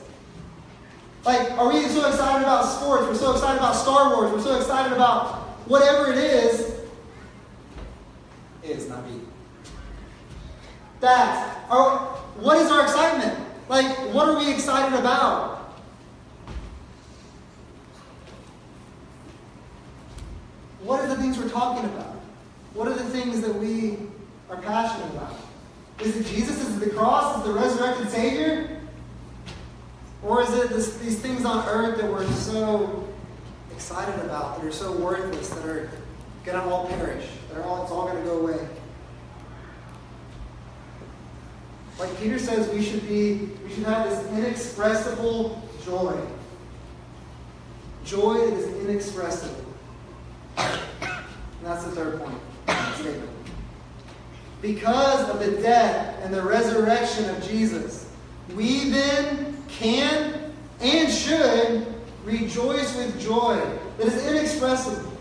Like, 1.26 1.52
are 1.52 1.72
we 1.72 1.88
so 1.88 2.08
excited 2.08 2.44
about 2.44 2.64
sports? 2.64 3.04
We're 3.08 3.16
so 3.16 3.32
excited 3.34 3.58
about 3.58 3.76
Star 3.76 4.16
Wars. 4.16 4.32
We're 4.32 4.42
so 4.42 4.58
excited 4.58 4.94
about 4.94 5.42
whatever 5.68 6.12
it 6.12 6.18
is. 6.18 6.80
It's 8.64 8.88
not 8.90 9.10
me. 9.10 9.22
That, 11.04 11.68
our, 11.70 11.98
what 12.40 12.58
is 12.60 12.72
our 12.72 12.84
excitement? 12.84 13.38
Like, 13.68 13.86
what 14.14 14.30
are 14.30 14.38
we 14.38 14.50
excited 14.50 14.98
about? 14.98 15.74
What 20.82 21.02
are 21.02 21.08
the 21.08 21.18
things 21.18 21.38
we're 21.38 21.50
talking 21.50 21.84
about? 21.84 22.16
What 22.74 22.88
are 22.88 22.94
the 22.94 23.04
things 23.04 23.42
that 23.42 23.54
we 23.54 23.98
are 24.50 24.62
passionate 24.62 25.12
about? 25.12 25.36
Is 26.00 26.16
it 26.16 26.26
Jesus? 26.26 26.62
Is 26.62 26.78
it 26.78 26.86
the 26.86 26.96
cross? 26.96 27.36
Is 27.36 27.44
it 27.44 27.48
the 27.52 27.60
resurrected 27.60 28.10
Savior? 28.10 28.80
Or 30.24 30.42
is 30.42 30.54
it 30.54 30.70
this, 30.70 30.96
these 31.00 31.20
things 31.20 31.44
on 31.44 31.68
earth 31.68 32.00
that 32.00 32.10
we're 32.10 32.26
so 32.32 33.10
excited 33.74 34.24
about, 34.24 34.62
that 34.62 34.66
are 34.66 34.72
so 34.72 34.94
worthless, 34.94 35.50
that 35.50 35.66
are 35.66 35.92
going 36.46 36.58
to 36.58 36.64
all 36.64 36.88
perish, 36.88 37.28
that 37.50 37.58
are 37.58 37.64
all, 37.64 37.84
it's 37.84 37.92
all 37.92 38.08
going 38.08 38.24
to 38.24 38.30
go 38.30 38.40
away? 38.40 38.70
Like 42.00 42.18
Peter 42.20 42.40
says, 42.40 42.70
we 42.74 42.82
should 42.82 43.08
be, 43.08 43.50
we 43.64 43.74
should 43.74 43.84
have 43.84 44.10
this 44.10 44.32
inexpressible 44.32 45.62
joy. 45.86 46.20
Joy 48.04 48.50
that 48.50 48.54
is 48.54 48.68
inexpressible. 48.84 49.64
And 50.58 51.22
that's 51.64 51.84
the 51.86 51.92
third 51.92 52.20
point 52.20 52.38
statement. 52.96 53.30
Because 54.62 55.30
of 55.30 55.40
the 55.40 55.62
death 55.62 56.20
and 56.24 56.34
the 56.34 56.42
resurrection 56.42 57.30
of 57.30 57.44
Jesus, 57.44 58.10
we 58.56 58.90
then 58.90 59.58
can 59.68 60.52
and 60.82 61.12
should 61.12 61.86
rejoice 62.24 62.96
with 62.96 63.20
joy 63.22 63.62
that 63.98 64.08
is 64.08 64.26
inexpressible. 64.28 65.12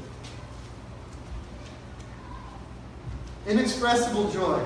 Inexpressible 3.46 4.30
joy. 4.30 4.64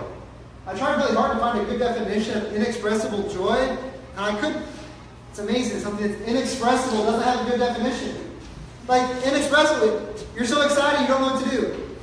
I 0.67 0.77
tried 0.77 0.97
really 0.97 1.15
hard 1.15 1.33
to 1.33 1.39
find 1.39 1.61
a 1.61 1.65
good 1.65 1.79
definition 1.79 2.39
of 2.39 2.53
inexpressible 2.53 3.29
joy, 3.29 3.55
and 3.57 3.79
I 4.19 4.35
couldn't. 4.41 4.67
It's 5.31 5.39
amazing. 5.39 5.79
Something 5.79 6.09
that's 6.09 6.21
inexpressible 6.23 7.05
doesn't 7.05 7.23
have 7.23 7.47
a 7.47 7.51
good 7.51 7.61
definition. 7.61 8.17
Like, 8.89 9.09
inexpressible, 9.25 10.15
you're 10.35 10.45
so 10.45 10.63
excited 10.63 11.03
you 11.03 11.07
don't 11.07 11.21
know 11.21 11.35
what 11.35 11.45
to 11.45 11.51
do. 11.51 11.97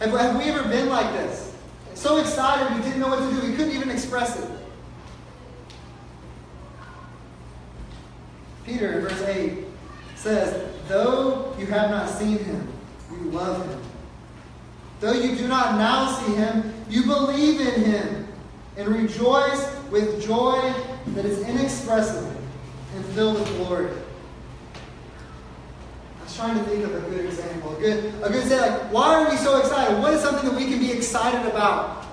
Have, 0.00 0.10
have 0.10 0.36
we 0.36 0.44
ever 0.44 0.68
been 0.68 0.88
like 0.88 1.12
this? 1.12 1.54
So 1.94 2.18
excited 2.18 2.76
we 2.76 2.82
didn't 2.82 3.00
know 3.00 3.08
what 3.08 3.18
to 3.18 3.40
do, 3.40 3.48
we 3.48 3.56
couldn't 3.56 3.74
even 3.74 3.90
express 3.90 4.38
it. 4.38 4.50
Peter 8.64 8.94
in 8.94 9.00
verse 9.00 9.22
8 9.22 9.64
says, 10.16 10.72
Though 10.88 11.54
you 11.58 11.66
have 11.66 11.90
not 11.90 12.08
seen 12.08 12.38
him, 12.38 12.72
you 13.10 13.30
love 13.30 13.64
him. 13.66 13.85
Though 15.00 15.12
you 15.12 15.36
do 15.36 15.46
not 15.46 15.76
now 15.76 16.18
see 16.18 16.34
him, 16.34 16.72
you 16.88 17.04
believe 17.04 17.60
in 17.60 17.82
him 17.82 18.28
and 18.76 18.88
rejoice 18.88 19.74
with 19.90 20.24
joy 20.26 20.74
that 21.08 21.24
is 21.24 21.40
inexpressible 21.46 22.32
and 22.94 23.04
filled 23.06 23.38
with 23.38 23.48
glory. 23.56 23.90
I 26.20 26.24
was 26.24 26.36
trying 26.36 26.58
to 26.58 26.64
think 26.64 26.84
of 26.84 26.94
a 26.94 27.00
good 27.10 27.24
example. 27.24 27.76
A 27.76 27.80
good, 27.80 28.14
a 28.22 28.30
good 28.30 28.48
say, 28.48 28.58
like, 28.60 28.92
why 28.92 29.14
are 29.14 29.30
we 29.30 29.36
so 29.36 29.58
excited? 29.58 29.98
What 30.00 30.14
is 30.14 30.22
something 30.22 30.48
that 30.48 30.56
we 30.56 30.64
can 30.64 30.78
be 30.78 30.92
excited 30.92 31.46
about? 31.50 32.06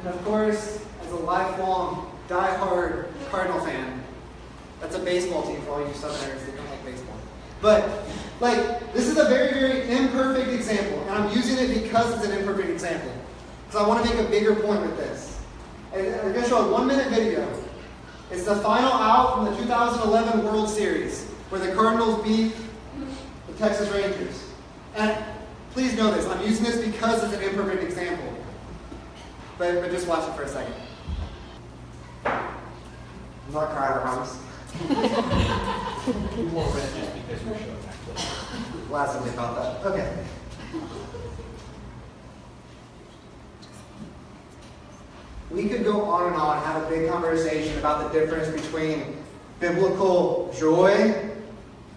And 0.00 0.08
of 0.08 0.24
course, 0.24 0.84
as 1.02 1.12
a 1.12 1.16
lifelong, 1.16 2.12
die-hard 2.28 3.08
Cardinal 3.30 3.60
fan, 3.60 4.04
that's 4.80 4.94
a 4.94 5.00
baseball 5.00 5.42
team 5.42 5.60
for 5.62 5.72
all 5.72 5.86
you 5.86 5.94
Southerners 5.94 6.44
that 6.44 6.56
don't 6.56 6.70
like 6.70 6.84
baseball. 6.84 7.16
But 7.60 8.04
like, 8.40 8.92
this 8.92 9.08
is 9.08 9.18
a 9.18 9.24
very, 9.24 9.52
very 9.52 9.90
imperfect 9.90 10.50
example, 10.50 11.00
and 11.02 11.10
I'm 11.10 11.36
using 11.36 11.58
it 11.58 11.82
because 11.82 12.14
it's 12.14 12.24
an 12.24 12.38
imperfect 12.38 12.68
example. 12.68 13.10
Because 13.66 13.84
I 13.84 13.88
want 13.88 14.04
to 14.04 14.10
make 14.10 14.24
a 14.24 14.30
bigger 14.30 14.54
point 14.54 14.80
with 14.82 14.96
this. 14.96 15.40
And 15.92 16.06
we're 16.06 16.32
going 16.32 16.44
to 16.44 16.48
show 16.48 16.68
a 16.68 16.72
one 16.72 16.86
minute 16.86 17.08
video. 17.08 17.46
It's 18.30 18.44
the 18.44 18.56
final 18.56 18.92
out 18.92 19.34
from 19.34 19.46
the 19.46 19.56
2011 19.56 20.44
World 20.44 20.68
Series, 20.68 21.24
where 21.50 21.60
the 21.60 21.74
Cardinals 21.74 22.22
beat 22.22 22.54
the 23.46 23.54
Texas 23.54 23.88
Rangers. 23.90 24.44
And 24.94 25.16
please 25.72 25.94
know 25.96 26.10
this, 26.12 26.26
I'm 26.26 26.44
using 26.46 26.64
this 26.64 26.84
because 26.84 27.24
it's 27.24 27.34
an 27.34 27.42
imperfect 27.42 27.82
example. 27.82 28.32
But, 29.58 29.80
but 29.80 29.90
just 29.90 30.06
watch 30.06 30.28
it 30.28 30.34
for 30.36 30.42
a 30.42 30.48
second. 30.48 30.74
I'm 32.24 33.54
not 33.54 33.70
crying, 33.70 33.94
I 33.94 34.02
promise. 34.02 34.38
We 36.38 36.44
won't 36.44 36.74
rent 36.74 36.94
just 36.94 37.14
because 37.14 37.44
we're 37.44 37.58
showing 37.58 37.77
time 38.88 39.28
they 39.28 39.34
caught 39.34 39.56
that. 39.56 39.86
Okay. 39.86 40.24
We 45.50 45.68
could 45.68 45.84
go 45.84 46.04
on 46.04 46.26
and 46.26 46.36
on, 46.36 46.62
have 46.62 46.82
a 46.82 46.90
big 46.90 47.08
conversation 47.08 47.78
about 47.78 48.12
the 48.12 48.18
difference 48.20 48.48
between 48.48 49.16
biblical 49.60 50.54
joy 50.58 51.30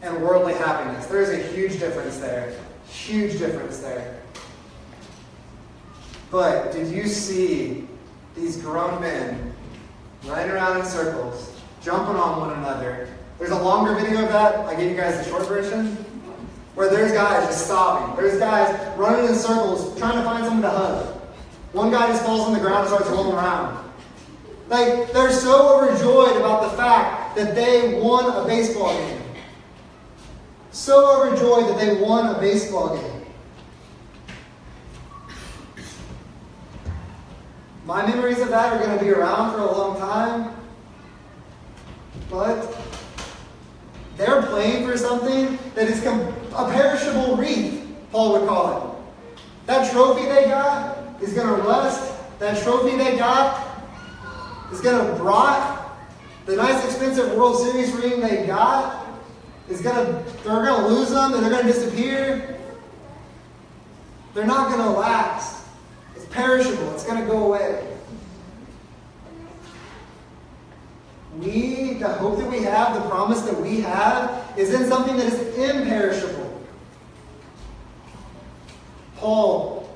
and 0.01 0.21
worldly 0.21 0.53
happiness. 0.53 1.05
There 1.07 1.21
is 1.21 1.29
a 1.29 1.37
huge 1.53 1.79
difference 1.79 2.17
there. 2.17 2.57
Huge 2.87 3.37
difference 3.39 3.79
there. 3.79 4.21
But 6.31 6.71
did 6.71 6.87
you 6.87 7.07
see 7.07 7.87
these 8.35 8.57
grown 8.57 9.01
men 9.01 9.53
running 10.25 10.49
around 10.49 10.79
in 10.79 10.85
circles, 10.85 11.59
jumping 11.83 12.15
on 12.15 12.39
one 12.39 12.57
another? 12.57 13.09
There's 13.37 13.51
a 13.51 13.61
longer 13.61 13.95
video 13.95 14.23
of 14.23 14.31
that. 14.31 14.59
I 14.59 14.75
gave 14.75 14.89
you 14.89 14.95
guys 14.95 15.17
the 15.17 15.29
short 15.29 15.45
version. 15.47 16.00
Where 16.81 16.89
there's 16.89 17.11
guys 17.11 17.45
just 17.45 17.67
sobbing. 17.67 18.15
There's 18.15 18.39
guys 18.39 18.97
running 18.97 19.27
in 19.27 19.35
circles 19.35 19.95
trying 19.99 20.15
to 20.15 20.23
find 20.23 20.43
someone 20.43 20.63
to 20.63 20.69
hug. 20.71 21.15
One 21.73 21.91
guy 21.91 22.07
just 22.07 22.25
falls 22.25 22.41
on 22.47 22.53
the 22.53 22.59
ground 22.59 22.79
and 22.79 22.87
starts 22.87 23.07
rolling 23.07 23.33
around. 23.33 23.87
Like, 24.67 25.13
they're 25.13 25.31
so 25.31 25.77
overjoyed 25.77 26.37
about 26.37 26.63
the 26.63 26.75
fact 26.75 27.35
that 27.35 27.53
they 27.53 28.01
won 28.01 28.35
a 28.35 28.47
baseball 28.47 28.97
game. 28.97 29.21
So 30.71 31.21
overjoyed 31.21 31.69
that 31.69 31.77
they 31.77 32.01
won 32.01 32.35
a 32.35 32.39
baseball 32.39 32.97
game. 32.97 33.25
My 37.85 38.07
memories 38.07 38.39
of 38.39 38.49
that 38.49 38.73
are 38.73 38.83
going 38.83 38.97
to 38.97 39.05
be 39.05 39.11
around 39.11 39.51
for 39.51 39.59
a 39.59 39.71
long 39.71 39.99
time. 39.99 40.55
But 42.27 42.75
they're 44.21 44.43
playing 44.43 44.85
for 44.85 44.95
something 44.97 45.57
that 45.73 45.87
is 45.87 46.05
a 46.05 46.71
perishable 46.71 47.37
wreath, 47.37 47.87
Paul 48.11 48.33
would 48.33 48.47
call 48.47 48.77
it. 48.77 49.35
That 49.65 49.91
trophy 49.91 50.25
they 50.25 50.45
got 50.45 50.95
is 51.23 51.33
going 51.33 51.47
to 51.47 51.67
rust. 51.67 52.13
That 52.37 52.61
trophy 52.61 52.95
they 52.97 53.17
got 53.17 53.83
is 54.71 54.79
going 54.79 55.07
to 55.07 55.23
rot. 55.23 55.97
The 56.45 56.55
nice 56.55 56.85
expensive 56.85 57.35
World 57.35 57.57
Series 57.65 57.91
ring 57.93 58.21
they 58.21 58.45
got 58.45 59.07
is 59.69 59.81
going 59.81 59.95
to, 59.95 60.11
they're 60.43 60.65
going 60.65 60.81
to 60.81 60.87
lose 60.87 61.09
them 61.09 61.33
and 61.33 61.41
they're 61.41 61.51
going 61.51 61.65
to 61.65 61.73
disappear. 61.73 62.59
They're 64.35 64.45
not 64.45 64.69
going 64.69 64.83
to 64.83 64.99
last. 64.99 65.65
It's 66.15 66.25
perishable. 66.25 66.93
It's 66.93 67.05
going 67.05 67.19
to 67.19 67.25
go 67.25 67.45
away. 67.45 67.97
We, 71.39 71.93
the 71.93 72.09
hope 72.09 72.37
that 72.39 72.49
we 72.49 72.63
have, 72.63 72.93
the 72.93 73.09
promise 73.09 73.41
that 73.41 73.59
we 73.59 73.81
have, 73.81 74.53
is 74.57 74.73
in 74.73 74.87
something 74.87 75.15
that 75.17 75.27
is 75.27 75.57
imperishable. 75.57 76.61
Paul, 79.15 79.89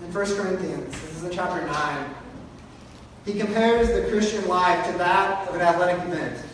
in 0.00 0.12
1 0.12 0.36
Corinthians, 0.36 0.92
this 0.92 1.16
is 1.16 1.24
in 1.24 1.32
chapter 1.32 1.66
9, 1.66 2.14
he 3.24 3.38
compares 3.38 3.88
the 3.88 4.08
Christian 4.10 4.46
life 4.46 4.86
to 4.86 4.98
that 4.98 5.48
of 5.48 5.54
an 5.54 5.62
athletic 5.62 6.04
event. 6.04 6.44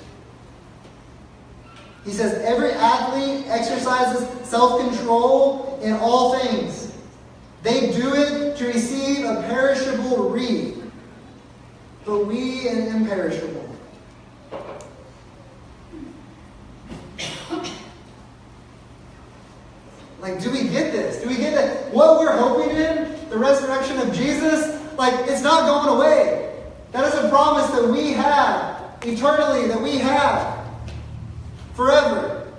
He 2.05 2.13
says, 2.13 2.41
Every 2.45 2.73
athlete 2.73 3.47
exercises 3.49 4.27
self 4.49 4.81
control 4.81 5.79
in 5.83 5.93
all 5.95 6.39
things. 6.39 6.93
They 7.63 7.93
do 7.93 8.15
it 8.15 8.57
to 8.57 8.67
receive 8.67 9.27
a 9.27 9.43
perishable 9.49 10.31
wreath 10.31 10.80
but 12.11 12.27
we 12.27 12.67
and 12.67 12.89
imperishable. 12.89 13.69
Like, 20.21 20.43
do 20.43 20.51
we 20.51 20.65
get 20.65 20.91
this? 20.91 21.23
Do 21.23 21.29
we 21.29 21.37
get 21.37 21.55
that? 21.55 21.95
What 21.95 22.19
we're 22.19 22.37
hoping 22.37 22.71
in, 22.71 23.31
the 23.31 23.39
resurrection 23.39 23.97
of 23.99 24.13
Jesus, 24.13 24.77
like, 24.99 25.15
it's 25.29 25.41
not 25.43 25.67
going 25.67 25.97
away. 25.97 26.53
That 26.91 27.05
is 27.05 27.15
a 27.15 27.29
promise 27.29 27.71
that 27.71 27.89
we 27.89 28.11
have 28.15 28.99
eternally, 29.05 29.69
that 29.69 29.81
we 29.81 29.99
have 29.99 30.67
forever. 31.75 32.53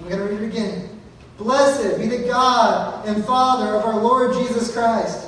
I'm 0.00 0.08
going 0.08 0.18
to 0.18 0.24
read 0.24 0.42
it 0.42 0.46
again. 0.46 1.00
Blessed 1.38 1.98
be 1.98 2.08
the 2.08 2.26
God 2.26 3.06
and 3.06 3.24
Father 3.24 3.76
of 3.76 3.84
our 3.84 4.02
Lord 4.02 4.34
Jesus 4.34 4.72
Christ 4.72 5.27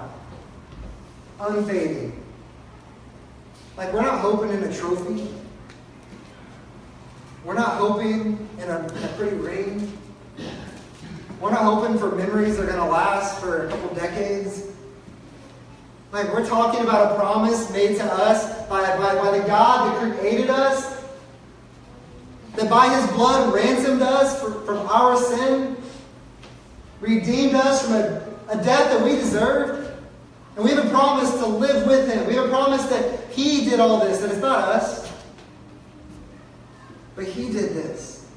unfading. 1.41 2.23
Like, 3.77 3.93
we're 3.93 4.01
not 4.01 4.19
hoping 4.19 4.51
in 4.51 4.63
a 4.63 4.73
trophy. 4.73 5.27
We're 7.43 7.55
not 7.55 7.77
hoping 7.77 8.47
in 8.59 8.69
a, 8.69 8.85
a 8.85 9.07
pretty 9.17 9.35
ring. 9.35 9.97
We're 11.39 11.51
not 11.51 11.63
hoping 11.63 11.97
for 11.97 12.15
memories 12.15 12.57
that 12.57 12.63
are 12.63 12.67
going 12.67 12.77
to 12.77 12.85
last 12.85 13.39
for 13.39 13.65
a 13.65 13.69
couple 13.69 13.95
decades. 13.95 14.67
Like, 16.11 16.31
we're 16.33 16.45
talking 16.45 16.81
about 16.81 17.13
a 17.13 17.15
promise 17.15 17.71
made 17.71 17.95
to 17.97 18.03
us 18.03 18.67
by, 18.67 18.81
by, 18.97 19.15
by 19.15 19.37
the 19.37 19.47
God 19.47 19.95
that 20.03 20.19
created 20.19 20.49
us, 20.49 21.01
that 22.55 22.69
by 22.69 22.93
his 22.93 23.09
blood 23.13 23.53
ransomed 23.53 24.01
us 24.01 24.39
for, 24.39 24.51
from 24.65 24.77
our 24.87 25.15
sin, 25.17 25.77
redeemed 26.99 27.55
us 27.55 27.85
from 27.85 27.93
a, 27.93 28.27
a 28.49 28.63
death 28.63 28.91
that 28.91 29.01
we 29.03 29.15
deserved. 29.15 29.80
And 30.55 30.65
we 30.65 30.71
have 30.71 30.85
a 30.85 30.89
promise 30.89 31.31
to 31.35 31.45
live 31.45 31.87
with 31.87 32.11
Him. 32.11 32.27
We 32.27 32.35
have 32.35 32.45
a 32.45 32.49
promise 32.49 32.85
that 32.85 33.29
He 33.29 33.65
did 33.65 33.79
all 33.79 33.99
this, 33.99 34.19
that 34.19 34.31
it's 34.31 34.41
not 34.41 34.59
us. 34.59 35.11
But 37.15 37.25
He 37.25 37.51
did 37.51 37.73
this. 37.73 38.27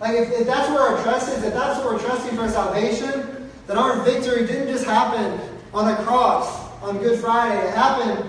Like, 0.00 0.16
if, 0.16 0.30
if 0.30 0.46
that's 0.46 0.68
where 0.70 0.80
our 0.80 1.02
trust 1.02 1.28
is, 1.36 1.42
if 1.42 1.52
that's 1.54 1.78
what 1.78 1.94
we're 1.94 2.00
trusting 2.00 2.36
for 2.36 2.48
salvation, 2.48 3.50
then 3.66 3.78
our 3.78 4.02
victory 4.02 4.46
didn't 4.46 4.68
just 4.68 4.84
happen 4.84 5.40
on 5.74 5.92
a 5.92 5.96
cross 6.04 6.70
on 6.82 6.98
Good 6.98 7.20
Friday. 7.20 7.58
It 7.66 7.74
happened 7.74 8.28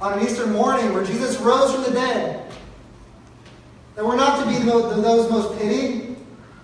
on 0.00 0.18
an 0.18 0.26
Easter 0.26 0.46
morning 0.46 0.92
where 0.92 1.04
Jesus 1.04 1.38
rose 1.38 1.72
from 1.72 1.84
the 1.84 1.92
dead. 1.92 2.50
That 3.94 4.04
we're 4.04 4.16
not 4.16 4.44
to 4.44 4.50
be 4.50 4.58
those 4.64 5.30
most 5.30 5.58
pitied. 5.58 6.16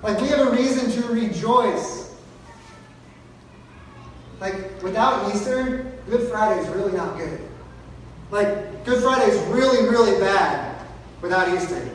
Like, 0.02 0.20
we 0.20 0.28
have 0.28 0.48
a 0.48 0.50
reason 0.50 0.90
to 0.90 1.08
rejoice. 1.08 2.01
Without 4.82 5.32
Easter, 5.32 5.86
Good 6.06 6.28
Friday 6.28 6.60
is 6.60 6.68
really 6.68 6.92
not 6.92 7.16
good. 7.16 7.40
Like, 8.30 8.84
Good 8.84 9.02
Friday 9.02 9.30
is 9.30 9.40
really, 9.48 9.88
really 9.88 10.18
bad 10.20 10.84
without 11.20 11.48
Easter. 11.54 11.88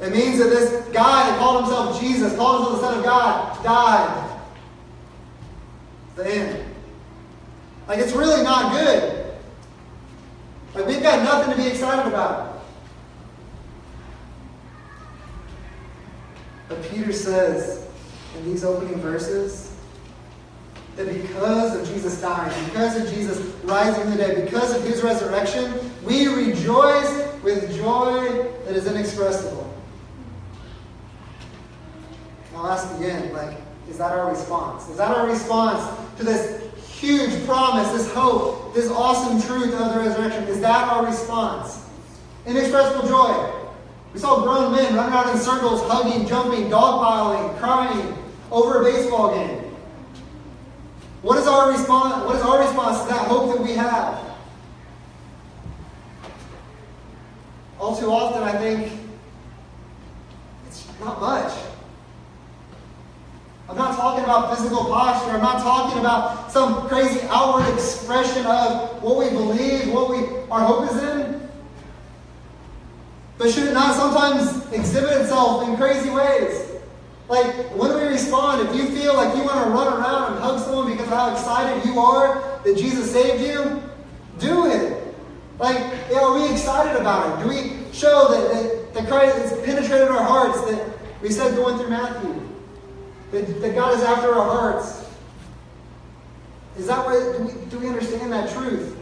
It 0.00 0.12
means 0.12 0.38
that 0.38 0.50
this 0.50 0.70
guy 0.88 1.30
that 1.30 1.38
called 1.38 1.64
himself 1.64 2.00
Jesus, 2.00 2.36
called 2.36 2.58
himself 2.58 2.80
the 2.80 2.86
Son 2.88 2.98
of 2.98 3.04
God, 3.04 3.64
died. 3.64 4.40
The 6.16 6.30
end. 6.30 6.64
Like, 7.88 8.00
it's 8.00 8.12
really 8.12 8.42
not 8.42 8.72
good. 8.72 9.32
Like, 10.74 10.86
we've 10.86 11.02
got 11.02 11.22
nothing 11.22 11.56
to 11.56 11.62
be 11.62 11.68
excited 11.68 12.06
about. 12.06 12.64
But 16.68 16.82
Peter 16.90 17.12
says 17.12 17.86
in 18.36 18.44
these 18.44 18.64
opening 18.64 18.96
verses, 18.96 19.71
that 20.96 21.06
because 21.06 21.76
of 21.76 21.94
Jesus 21.94 22.20
dying, 22.20 22.64
because 22.66 22.96
of 23.00 23.08
Jesus 23.14 23.38
rising 23.64 24.10
the 24.10 24.16
dead, 24.16 24.44
because 24.44 24.76
of 24.76 24.84
his 24.84 25.02
resurrection, 25.02 25.72
we 26.04 26.26
rejoice 26.26 27.28
with 27.42 27.74
joy 27.76 28.46
that 28.66 28.76
is 28.76 28.86
inexpressible. 28.86 29.68
I'll 32.54 32.66
ask 32.66 32.94
again, 32.98 33.32
like, 33.32 33.56
is 33.88 33.98
that 33.98 34.12
our 34.12 34.30
response? 34.30 34.88
Is 34.88 34.98
that 34.98 35.10
our 35.10 35.26
response 35.26 35.98
to 36.18 36.24
this 36.24 36.62
huge 37.00 37.44
promise, 37.46 37.90
this 37.92 38.12
hope, 38.12 38.74
this 38.74 38.90
awesome 38.90 39.40
truth 39.42 39.74
of 39.74 39.94
the 39.94 40.00
resurrection? 40.00 40.44
Is 40.44 40.60
that 40.60 40.88
our 40.88 41.04
response? 41.04 41.84
Inexpressible 42.46 43.08
joy. 43.08 43.50
We 44.12 44.20
saw 44.20 44.42
grown 44.42 44.72
men 44.72 44.94
running 44.94 45.12
around 45.12 45.30
in 45.30 45.38
circles, 45.38 45.82
hugging, 45.84 46.26
jumping, 46.28 46.64
dogpiling, 46.68 47.58
crying 47.58 48.16
over 48.50 48.82
a 48.82 48.84
baseball 48.84 49.34
game. 49.34 49.61
What 51.22 51.38
is 51.38 51.46
our 51.46 51.70
response? 51.70 52.24
What 52.26 52.34
is 52.36 52.42
our 52.42 52.60
response 52.60 53.02
to 53.02 53.08
that 53.08 53.28
hope 53.28 53.54
that 53.54 53.62
we 53.62 53.72
have? 53.72 54.18
All 57.78 57.96
too 57.96 58.10
often, 58.10 58.42
I 58.42 58.58
think 58.58 58.98
it's 60.66 60.86
not 61.00 61.20
much. 61.20 61.52
I'm 63.68 63.76
not 63.76 63.96
talking 63.96 64.24
about 64.24 64.56
physical 64.56 64.84
posture. 64.84 65.30
I'm 65.30 65.40
not 65.40 65.62
talking 65.62 66.00
about 66.00 66.50
some 66.50 66.88
crazy 66.88 67.20
outward 67.30 67.72
expression 67.72 68.44
of 68.44 69.02
what 69.02 69.16
we 69.18 69.30
believe, 69.30 69.92
what 69.92 70.10
we 70.10 70.26
our 70.50 70.60
hope 70.60 70.90
is 70.90 71.02
in. 71.02 71.48
But 73.38 73.50
should 73.50 73.68
it 73.68 73.72
not 73.72 73.94
sometimes 73.94 74.70
exhibit 74.72 75.12
itself 75.22 75.66
in 75.68 75.76
crazy 75.76 76.10
ways? 76.10 76.61
Like 77.32 77.74
when 77.74 77.94
we 77.94 78.02
respond, 78.08 78.68
if 78.68 78.76
you 78.76 78.88
feel 78.94 79.14
like 79.14 79.34
you 79.34 79.42
want 79.42 79.64
to 79.64 79.70
run 79.70 79.90
around 79.90 80.34
and 80.34 80.42
hug 80.42 80.60
someone 80.60 80.92
because 80.92 81.06
of 81.06 81.14
how 81.14 81.32
excited 81.32 81.82
you 81.86 81.98
are 81.98 82.60
that 82.62 82.76
Jesus 82.76 83.10
saved 83.10 83.42
you, 83.42 83.82
do 84.38 84.66
it. 84.66 85.02
Like, 85.58 85.78
are 86.14 86.34
we 86.34 86.52
excited 86.52 87.00
about 87.00 87.40
it? 87.40 87.42
Do 87.42 87.48
we 87.48 87.90
show 87.90 88.28
that, 88.28 88.52
that, 88.52 88.92
that 88.92 89.08
Christ 89.08 89.38
has 89.38 89.64
penetrated 89.64 90.08
our 90.08 90.22
hearts, 90.22 90.60
that 90.70 90.94
we 91.22 91.30
said 91.30 91.56
going 91.56 91.78
through 91.78 91.88
Matthew, 91.88 92.46
that, 93.30 93.62
that 93.62 93.74
God 93.74 93.94
is 93.94 94.02
after 94.02 94.34
our 94.34 94.44
hearts? 94.44 95.08
Is 96.76 96.86
that 96.86 97.02
what, 97.06 97.38
do 97.38 97.44
we, 97.44 97.70
do 97.70 97.78
we 97.78 97.88
understand 97.88 98.30
that 98.30 98.52
truth? 98.52 98.94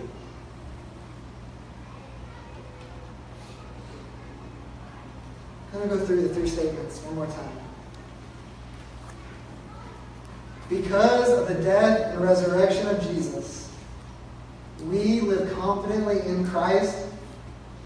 I'm 5.73 5.81
going 5.81 5.91
to 5.91 5.97
go 5.97 6.07
through 6.07 6.29
the 6.29 6.33
three 6.33 6.49
statements 6.49 7.01
one 7.01 7.17
more 7.17 7.27
time. 7.27 7.70
Because 10.71 11.29
of 11.31 11.49
the 11.49 11.63
death 11.63 12.15
and 12.15 12.23
resurrection 12.23 12.87
of 12.87 13.03
Jesus, 13.03 13.69
we 14.85 15.21
live 15.21 15.53
confidently 15.59 16.21
in 16.21 16.47
Christ 16.47 17.07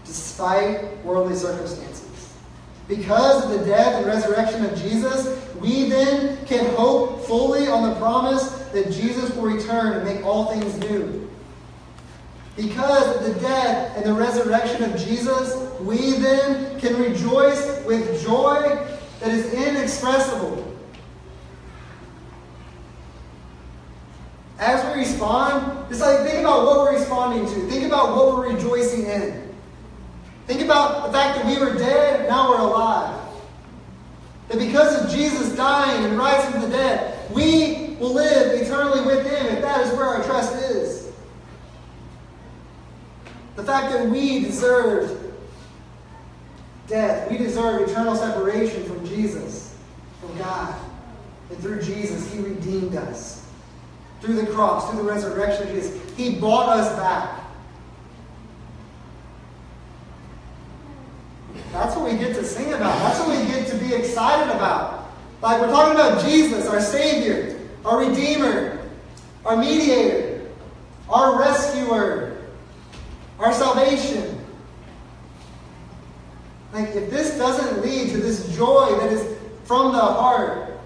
despite 0.05 1.03
worldly 1.03 1.35
circumstances. 1.35 2.33
Because 2.87 3.43
of 3.43 3.59
the 3.59 3.65
death 3.65 3.95
and 3.95 4.05
resurrection 4.05 4.63
of 4.65 4.79
Jesus, 4.79 5.43
we 5.55 5.89
then 5.89 6.45
can 6.45 6.63
hope 6.75 7.25
fully 7.25 7.67
on 7.67 7.89
the 7.89 7.95
promise 7.95 8.49
that 8.71 8.91
Jesus 8.91 9.33
will 9.35 9.45
return 9.45 9.93
and 9.93 10.05
make 10.05 10.23
all 10.23 10.45
things 10.45 10.77
new. 10.77 11.27
Because 12.55 13.17
of 13.17 13.23
the 13.23 13.39
death 13.41 13.97
and 13.97 14.05
the 14.05 14.13
resurrection 14.13 14.83
of 14.83 14.95
Jesus, 15.03 15.55
we 15.81 16.11
then 16.19 16.79
can 16.79 17.01
rejoice 17.01 17.83
with 17.85 18.23
joy 18.23 18.61
that 19.21 19.31
is 19.31 19.51
inexpressible. 19.53 20.61
As 24.59 24.84
respond, 24.95 25.91
it's 25.91 25.99
like 25.99 26.19
think 26.19 26.39
about 26.39 26.65
what 26.65 26.77
we're 26.79 26.97
responding 26.97 27.45
to. 27.45 27.67
Think 27.69 27.85
about 27.85 28.15
what 28.15 28.35
we're 28.35 28.53
rejoicing 28.53 29.05
in. 29.05 29.53
Think 30.47 30.61
about 30.61 31.07
the 31.07 31.13
fact 31.13 31.37
that 31.37 31.45
we 31.45 31.57
were 31.57 31.75
dead, 31.75 32.29
now 32.29 32.49
we're 32.49 32.59
alive. 32.59 33.19
That 34.49 34.59
because 34.59 35.03
of 35.03 35.09
Jesus 35.09 35.55
dying 35.55 36.05
and 36.05 36.17
rising 36.17 36.51
from 36.51 36.61
the 36.61 36.69
dead, 36.69 37.31
we 37.33 37.95
will 37.99 38.13
live 38.13 38.61
eternally 38.61 39.05
with 39.05 39.25
Him 39.25 39.55
if 39.55 39.61
that 39.61 39.81
is 39.81 39.93
where 39.93 40.05
our 40.05 40.23
trust 40.23 40.53
is. 40.55 41.11
The 43.55 43.63
fact 43.63 43.91
that 43.91 44.07
we 44.07 44.41
deserved 44.41 45.33
death, 46.87 47.31
we 47.31 47.37
deserve 47.37 47.89
eternal 47.89 48.15
separation 48.15 48.83
from 48.83 49.05
Jesus, 49.05 49.75
from 50.19 50.37
God. 50.37 50.75
And 51.49 51.57
through 51.59 51.81
Jesus, 51.81 52.31
He 52.31 52.39
redeemed 52.39 52.95
us. 52.95 53.44
Through 54.25 54.41
the 54.41 54.47
cross, 54.47 54.89
through 54.89 55.03
the 55.03 55.07
resurrection 55.07 55.67
He 56.17 56.39
bought 56.39 56.67
us 56.69 56.95
back. 56.97 57.41
That's 61.71 61.95
what 61.95 62.11
we 62.11 62.17
get 62.17 62.33
to 62.35 62.43
sing 62.43 62.73
about. 62.73 62.97
That's 62.99 63.19
what 63.19 63.37
we 63.37 63.45
get 63.45 63.67
to 63.67 63.77
be 63.77 63.93
excited 63.93 64.51
about. 64.55 65.11
Like 65.43 65.61
we're 65.61 65.67
talking 65.67 65.93
about 65.93 66.25
Jesus, 66.25 66.67
our 66.67 66.81
Savior, 66.81 67.59
our 67.83 67.99
Redeemer, 67.99 68.79
our 69.45 69.57
Mediator, 69.57 70.47
our 71.07 71.37
Rescuer, 71.37 72.37
our 73.37 73.53
salvation. 73.53 74.43
Like 76.73 76.95
if 76.95 77.11
this 77.11 77.37
doesn't 77.37 77.83
lead 77.83 78.09
to 78.09 78.17
this 78.17 78.55
joy 78.55 78.95
that 78.99 79.11
is 79.11 79.37
from 79.65 79.91
the 79.91 79.99
heart, 79.99 80.79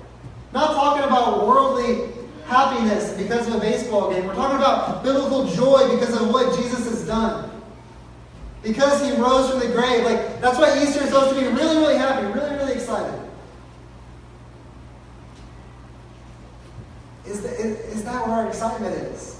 not 0.51 0.73
talking 0.73 1.03
about 1.03 1.47
worldly 1.47 2.08
happiness 2.49 3.13
because 3.13 3.47
of 3.47 3.55
a 3.55 3.59
baseball 3.59 4.11
game. 4.11 4.25
We're 4.25 4.35
talking 4.35 4.57
about 4.57 5.03
biblical 5.03 5.45
joy 5.47 5.89
because 5.93 6.19
of 6.19 6.29
what 6.29 6.57
Jesus 6.59 6.85
has 6.85 7.05
done. 7.05 7.49
Because 8.63 9.01
he 9.03 9.11
rose 9.21 9.49
from 9.51 9.59
the 9.59 9.67
grave. 9.67 10.03
Like, 10.03 10.41
that's 10.41 10.57
why 10.57 10.81
Easter 10.81 11.01
is 11.03 11.09
supposed 11.09 11.35
to 11.35 11.39
be 11.39 11.47
really, 11.47 11.77
really 11.77 11.95
happy, 11.95 12.25
really, 12.27 12.55
really 12.55 12.73
excited. 12.73 13.17
Is, 17.25 17.41
the, 17.41 17.49
is, 17.49 17.97
is 17.97 18.03
that 18.03 18.27
where 18.27 18.37
our 18.37 18.47
excitement 18.47 18.95
is? 18.95 19.39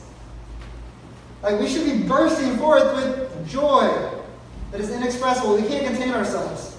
Like, 1.41 1.60
we 1.60 1.67
should 1.67 1.86
be 1.86 2.08
bursting 2.08 2.58
forth 2.58 2.93
with 2.95 3.50
joy 3.50 3.88
that 4.72 4.80
is 4.80 4.91
inexpressible. 4.91 5.56
We 5.56 5.67
can't 5.67 5.86
contain 5.88 6.13
ourselves. 6.13 6.78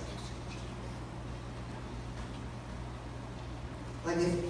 Like, 4.05 4.19
if, 4.19 4.50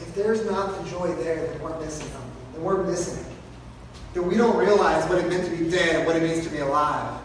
if 0.00 0.14
there's 0.14 0.44
not 0.44 0.82
the 0.82 0.90
joy 0.90 1.14
there, 1.16 1.40
um, 1.40 1.46
then 1.46 1.62
we're 1.62 1.80
missing 1.80 2.08
something. 2.08 2.30
Then 2.52 2.62
we're 2.62 2.82
missing 2.84 3.24
it 3.24 3.36
that 4.16 4.22
we 4.22 4.34
don't 4.34 4.56
realize 4.56 5.06
what 5.10 5.18
it 5.18 5.28
meant 5.28 5.44
to 5.44 5.50
be 5.50 5.70
dead 5.70 5.96
and 5.96 6.06
what 6.06 6.16
it 6.16 6.22
means 6.22 6.42
to 6.42 6.50
be 6.50 6.58
alive. 6.58 7.20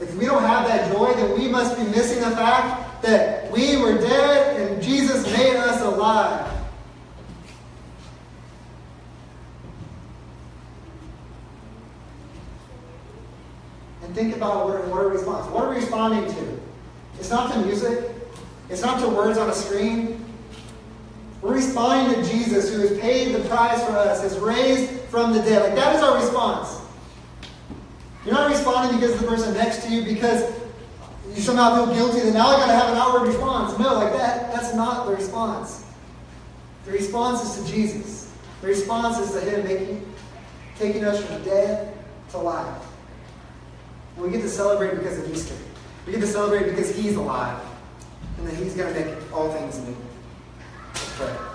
If 0.00 0.14
we 0.16 0.26
don't 0.26 0.42
have 0.42 0.68
that 0.68 0.92
joy, 0.92 1.14
then 1.14 1.38
we 1.38 1.48
must 1.48 1.78
be 1.78 1.84
missing 1.84 2.20
the 2.20 2.36
fact 2.36 3.02
that 3.02 3.50
we 3.50 3.78
were 3.78 3.96
dead 3.96 4.60
and 4.60 4.82
Jesus 4.82 5.24
made 5.24 5.56
us 5.56 5.80
alive. 5.80 6.52
And 14.02 14.14
think 14.14 14.36
about 14.36 14.68
what, 14.68 14.76
are 14.76 15.08
response. 15.08 15.50
What 15.50 15.64
are 15.64 15.70
we 15.70 15.76
responding 15.76 16.30
to? 16.34 16.60
It's 17.18 17.30
not 17.30 17.50
to 17.54 17.60
music. 17.60 18.13
It's 18.74 18.82
not 18.82 18.98
to 19.02 19.08
words 19.08 19.38
on 19.38 19.48
a 19.48 19.54
screen. 19.54 20.24
We're 21.40 21.54
responding 21.54 22.20
to 22.20 22.28
Jesus 22.28 22.74
who 22.74 22.80
has 22.80 22.98
paid 22.98 23.32
the 23.32 23.48
price 23.48 23.80
for 23.84 23.92
us, 23.92 24.20
has 24.22 24.36
raised 24.40 24.90
from 25.02 25.32
the 25.32 25.38
dead. 25.42 25.62
Like 25.62 25.76
that 25.76 25.94
is 25.94 26.02
our 26.02 26.16
response. 26.16 26.80
You're 28.24 28.34
not 28.34 28.50
responding 28.50 28.98
because 28.98 29.14
of 29.14 29.20
the 29.20 29.28
person 29.28 29.54
next 29.54 29.84
to 29.84 29.92
you 29.92 30.02
because 30.02 30.52
you 31.32 31.40
somehow 31.40 31.84
feel 31.84 31.94
guilty 31.94 32.18
that 32.18 32.34
now 32.34 32.48
I 32.48 32.56
gotta 32.56 32.72
have 32.72 32.88
an 32.88 32.96
outward 32.96 33.28
response. 33.28 33.78
No, 33.78 33.94
like 33.94 34.12
that, 34.14 34.52
that's 34.52 34.74
not 34.74 35.06
the 35.06 35.14
response. 35.14 35.84
The 36.84 36.90
response 36.90 37.44
is 37.44 37.64
to 37.64 37.72
Jesus. 37.72 38.32
The 38.60 38.66
response 38.66 39.20
is 39.20 39.30
to 39.34 39.40
Him 39.48 39.62
making 39.62 40.04
taking 40.80 41.04
us 41.04 41.24
from 41.24 41.44
dead 41.44 41.96
to 42.30 42.38
life. 42.38 42.82
And 44.16 44.24
we 44.24 44.32
get 44.32 44.42
to 44.42 44.48
celebrate 44.48 44.96
because 44.96 45.16
of 45.20 45.32
Easter. 45.32 45.54
We 46.06 46.12
get 46.14 46.22
to 46.22 46.26
celebrate 46.26 46.70
because 46.70 46.92
He's 46.96 47.14
alive. 47.14 47.63
And 48.38 48.46
that 48.48 48.54
He's 48.54 48.74
gonna 48.74 48.92
make 48.92 49.14
all 49.32 49.50
things 49.52 49.78
new. 49.78 49.96
Let's 50.92 51.16
pray. 51.16 51.53